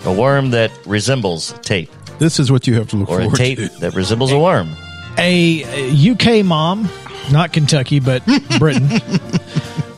A 0.06 0.12
worm 0.12 0.50
that 0.50 0.72
resembles 0.86 1.52
tape, 1.62 1.88
This 2.18 2.38
is 2.38 2.50
what 2.50 2.66
you 2.66 2.74
have 2.74 2.88
to 2.90 2.96
look 2.96 3.08
for. 3.08 3.20
or 3.20 3.32
a 3.32 3.36
tape 3.36 3.58
to. 3.58 3.68
that 3.80 3.94
resembles 3.94 4.32
a 4.32 4.38
worm. 4.38 4.70
A 5.18 5.62
a 5.90 6.10
UK 6.40 6.44
mom, 6.44 6.88
not 7.30 7.52
Kentucky, 7.52 8.00
but 8.00 8.24
Britain, 8.58 8.88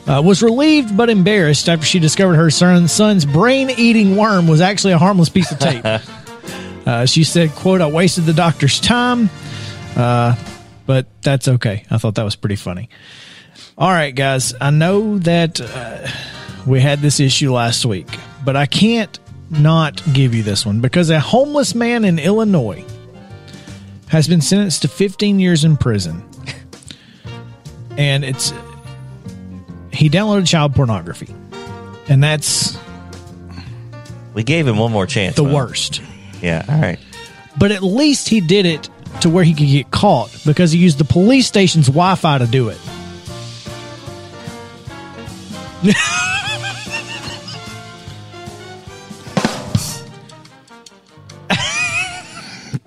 uh, 0.07 0.21
was 0.21 0.41
relieved 0.43 0.95
but 0.97 1.09
embarrassed 1.09 1.69
after 1.69 1.85
she 1.85 1.99
discovered 1.99 2.35
her 2.35 2.49
son, 2.49 2.87
son's 2.87 3.25
brain 3.25 3.69
eating 3.71 4.15
worm 4.15 4.47
was 4.47 4.61
actually 4.61 4.93
a 4.93 4.97
harmless 4.97 5.29
piece 5.29 5.51
of 5.51 5.59
tape. 5.59 5.83
Uh, 6.87 7.05
she 7.05 7.25
said, 7.25 7.49
"quote 7.51 7.81
I 7.81 7.87
wasted 7.87 8.23
the 8.23 8.31
doctor's 8.31 8.79
time, 8.79 9.29
uh, 9.97 10.37
but 10.85 11.05
that's 11.21 11.49
okay. 11.49 11.83
I 11.91 11.97
thought 11.97 12.15
that 12.15 12.23
was 12.23 12.37
pretty 12.37 12.55
funny." 12.55 12.87
All 13.77 13.89
right, 13.89 14.15
guys. 14.15 14.53
I 14.61 14.69
know 14.69 15.17
that 15.17 15.59
uh, 15.59 16.07
we 16.65 16.79
had 16.79 16.99
this 16.99 17.19
issue 17.19 17.51
last 17.51 17.85
week, 17.85 18.07
but 18.45 18.55
I 18.55 18.67
can't 18.67 19.19
not 19.49 20.01
give 20.13 20.35
you 20.35 20.43
this 20.43 20.65
one 20.65 20.81
because 20.81 21.09
a 21.09 21.19
homeless 21.19 21.73
man 21.75 22.03
in 22.05 22.19
Illinois 22.19 22.83
has 24.09 24.27
been 24.27 24.41
sentenced 24.41 24.81
to 24.83 24.87
15 24.87 25.39
years 25.39 25.63
in 25.63 25.77
prison. 25.77 26.23
and 27.97 28.23
it's 28.25 28.53
he 29.91 30.09
downloaded 30.09 30.47
child 30.47 30.75
pornography. 30.75 31.33
And 32.09 32.23
that's 32.23 32.77
We 34.33 34.43
gave 34.43 34.67
him 34.67 34.77
one 34.77 34.91
more 34.91 35.05
chance. 35.05 35.35
the 35.35 35.43
worst. 35.43 36.01
Yeah. 36.41 36.63
All 36.69 36.79
right. 36.79 36.99
But 37.57 37.71
at 37.71 37.81
least 37.83 38.29
he 38.29 38.39
did 38.41 38.65
it 38.65 38.89
to 39.21 39.29
where 39.29 39.43
he 39.43 39.53
could 39.53 39.65
get 39.67 39.89
caught 39.91 40.29
because 40.45 40.71
he 40.71 40.77
used 40.79 40.99
the 40.99 41.03
police 41.05 41.47
station's 41.47 41.87
Wi-Fi 41.87 42.37
to 42.37 42.45
do 42.47 42.69
it. 42.69 42.77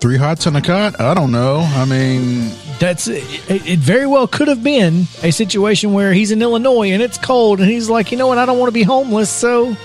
Three 0.01 0.17
hots 0.17 0.47
and 0.47 0.57
a 0.57 0.61
cot? 0.61 0.99
I 0.99 1.13
don't 1.13 1.31
know. 1.31 1.59
I 1.59 1.85
mean, 1.85 2.49
That's 2.79 3.07
it, 3.07 3.23
it 3.47 3.77
very 3.77 4.07
well 4.07 4.25
could 4.27 4.47
have 4.47 4.63
been 4.63 5.05
a 5.21 5.29
situation 5.29 5.93
where 5.93 6.11
he's 6.11 6.31
in 6.31 6.41
Illinois 6.41 6.89
and 6.89 7.03
it's 7.03 7.19
cold 7.19 7.59
and 7.59 7.69
he's 7.69 7.87
like, 7.87 8.11
"You 8.11 8.17
know 8.17 8.25
what? 8.25 8.39
I 8.39 8.47
don't 8.47 8.57
want 8.57 8.69
to 8.69 8.73
be 8.73 8.81
homeless, 8.81 9.29
so 9.29 9.77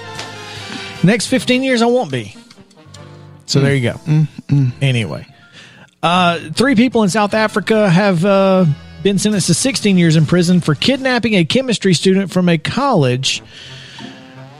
next 1.04 1.26
15 1.26 1.62
years 1.62 1.82
I 1.82 1.86
won't 1.86 2.10
be." 2.10 2.34
So 3.44 3.60
there 3.60 3.74
you 3.74 3.92
go. 3.92 4.26
Anyway, 4.80 5.26
uh, 6.02 6.38
three 6.54 6.76
people 6.76 7.02
in 7.02 7.10
South 7.10 7.34
Africa 7.34 7.90
have 7.90 8.24
uh, 8.24 8.64
been 9.02 9.18
sentenced 9.18 9.48
to 9.48 9.54
16 9.54 9.98
years 9.98 10.16
in 10.16 10.24
prison 10.24 10.62
for 10.62 10.74
kidnapping 10.74 11.34
a 11.34 11.44
chemistry 11.44 11.92
student 11.92 12.32
from 12.32 12.48
a 12.48 12.56
college. 12.56 13.42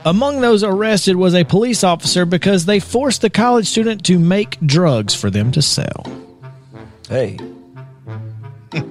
Among 0.07 0.41
those 0.41 0.63
arrested 0.63 1.17
was 1.17 1.35
a 1.35 1.43
police 1.43 1.83
officer 1.83 2.25
because 2.25 2.65
they 2.65 2.79
forced 2.79 3.23
the 3.23 3.31
college 3.31 3.67
student 3.67 4.05
to 4.07 4.21
make 4.21 4.61
drugs 4.61 5.17
for 5.17 5.31
them 5.31 5.51
to 5.53 5.61
sell. 5.61 6.07
Hey. 7.09 7.39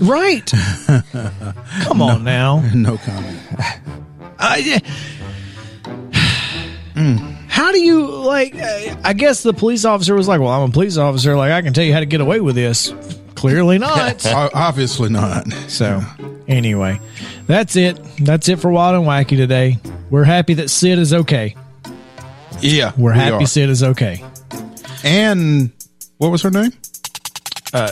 Right. 0.00 0.46
Come 1.82 2.00
on 2.00 2.24
now. 2.24 2.60
no 2.74 2.96
comment. 2.96 3.38
I, 4.38 4.80
hmm. 6.94 7.16
How 7.46 7.70
do 7.70 7.80
you 7.80 8.06
like? 8.06 8.56
I 9.04 9.12
guess 9.12 9.42
the 9.42 9.52
police 9.52 9.84
officer 9.84 10.14
was 10.14 10.26
like, 10.28 10.40
"Well, 10.40 10.48
I'm 10.48 10.70
a 10.70 10.72
police 10.72 10.96
officer. 10.96 11.36
Like, 11.36 11.52
I 11.52 11.60
can 11.60 11.74
tell 11.74 11.84
you 11.84 11.92
how 11.92 12.00
to 12.00 12.06
get 12.06 12.22
away 12.22 12.40
with 12.40 12.54
this." 12.54 12.92
Clearly 13.34 13.78
not. 13.78 14.24
Obviously 14.26 15.10
not. 15.10 15.52
so, 15.68 16.00
anyway, 16.48 16.98
that's 17.46 17.76
it. 17.76 17.98
That's 18.18 18.48
it 18.48 18.60
for 18.60 18.70
Wild 18.70 18.96
and 18.96 19.04
Wacky 19.06 19.36
today. 19.36 19.78
We're 20.10 20.24
happy 20.24 20.54
that 20.54 20.68
Sid 20.70 20.98
is 20.98 21.12
okay. 21.12 21.56
Yeah, 22.60 22.92
We're 22.96 23.12
we 23.12 23.18
happy 23.18 23.44
are. 23.44 23.46
Sid 23.46 23.70
is 23.70 23.82
okay. 23.82 24.22
And 25.04 25.70
what 26.18 26.30
was 26.30 26.42
her 26.42 26.50
name? 26.50 26.72
Uh, 27.72 27.90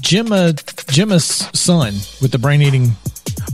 Gemma, 0.00 0.54
Gemma's 0.88 1.24
son 1.24 1.92
with 2.22 2.30
the 2.32 2.38
brain 2.38 2.62
eating. 2.62 2.92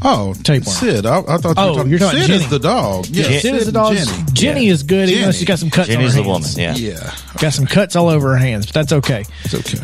Oh, 0.02 0.34
Tapeworm. 0.34 0.74
Sid. 0.76 1.06
I, 1.06 1.18
I 1.20 1.22
thought 1.38 1.44
you 1.44 1.54
Oh, 1.56 1.68
were 1.70 1.74
talking. 1.76 1.90
you're 1.90 1.98
talking 1.98 2.20
Sid 2.20 2.28
Jenny. 2.28 2.44
is 2.44 2.50
the 2.50 2.58
dog. 2.58 3.06
Yeah, 3.06 3.22
Jen- 3.24 3.40
Sid 3.40 3.54
is 3.54 3.66
the 3.66 3.72
dog. 3.72 3.94
Jenny. 3.96 4.24
Jenny, 4.34 4.66
Yeah. 4.66 4.72
is 4.72 4.82
good, 4.82 5.08
even 5.08 5.24
though 5.24 5.32
she's 5.32 5.44
got 5.48 5.58
some 5.58 5.70
cuts. 5.70 5.88
Jenny's 5.88 6.16
on 6.16 6.22
the 6.24 6.28
her 6.28 6.32
hands. 6.34 6.56
woman. 6.56 6.76
Yeah. 6.76 6.92
Yeah, 6.94 7.14
Got 7.38 7.54
some 7.54 7.66
cuts 7.66 7.96
all 7.96 8.08
over 8.08 8.30
her 8.32 8.36
hands, 8.36 8.66
but 8.66 8.74
that's 8.74 8.92
okay. 8.92 9.24
it's 9.44 9.54
okay. 9.54 9.78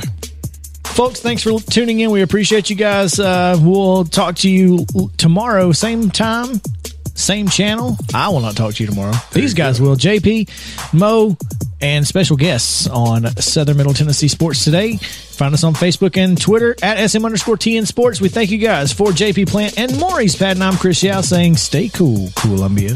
Folks 1.00 1.20
thanks 1.20 1.42
for 1.42 1.58
tuning 1.58 2.00
in. 2.00 2.10
We 2.10 2.20
appreciate 2.20 2.68
you 2.68 2.76
guys. 2.76 3.18
Uh, 3.18 3.56
we'll 3.58 4.04
talk 4.04 4.34
to 4.36 4.50
you 4.50 4.84
tomorrow 5.16 5.72
same 5.72 6.10
time 6.10 6.60
same 7.14 7.48
channel. 7.48 7.96
I 8.12 8.28
will 8.28 8.40
not 8.40 8.54
talk 8.54 8.74
to 8.74 8.82
you 8.82 8.86
tomorrow. 8.86 9.14
These 9.32 9.54
guys 9.54 9.80
will. 9.80 9.96
Jp 9.96 10.50
mo 10.92 11.38
and 11.80 12.06
special 12.06 12.36
guests 12.36 12.86
on 12.86 13.24
southern 13.36 13.78
middle 13.78 13.94
tennessee 13.94 14.28
sports 14.28 14.62
today. 14.62 14.98
Find 14.98 15.54
us 15.54 15.64
on 15.64 15.72
facebook 15.72 16.18
and 16.18 16.38
twitter 16.38 16.76
at 16.82 17.08
sm 17.08 17.24
underscore 17.24 17.56
tn 17.56 17.86
sports. 17.86 18.20
We 18.20 18.28
thank 18.28 18.50
you 18.50 18.58
guys 18.58 18.92
for 18.92 19.06
jp 19.06 19.48
plant 19.48 19.78
and 19.78 19.98
maurice 19.98 20.36
patton 20.36 20.60
i'm 20.60 20.76
chris 20.76 21.02
yao 21.02 21.22
saying 21.22 21.56
stay 21.56 21.88
cool 21.88 22.28
columbia 22.36 22.94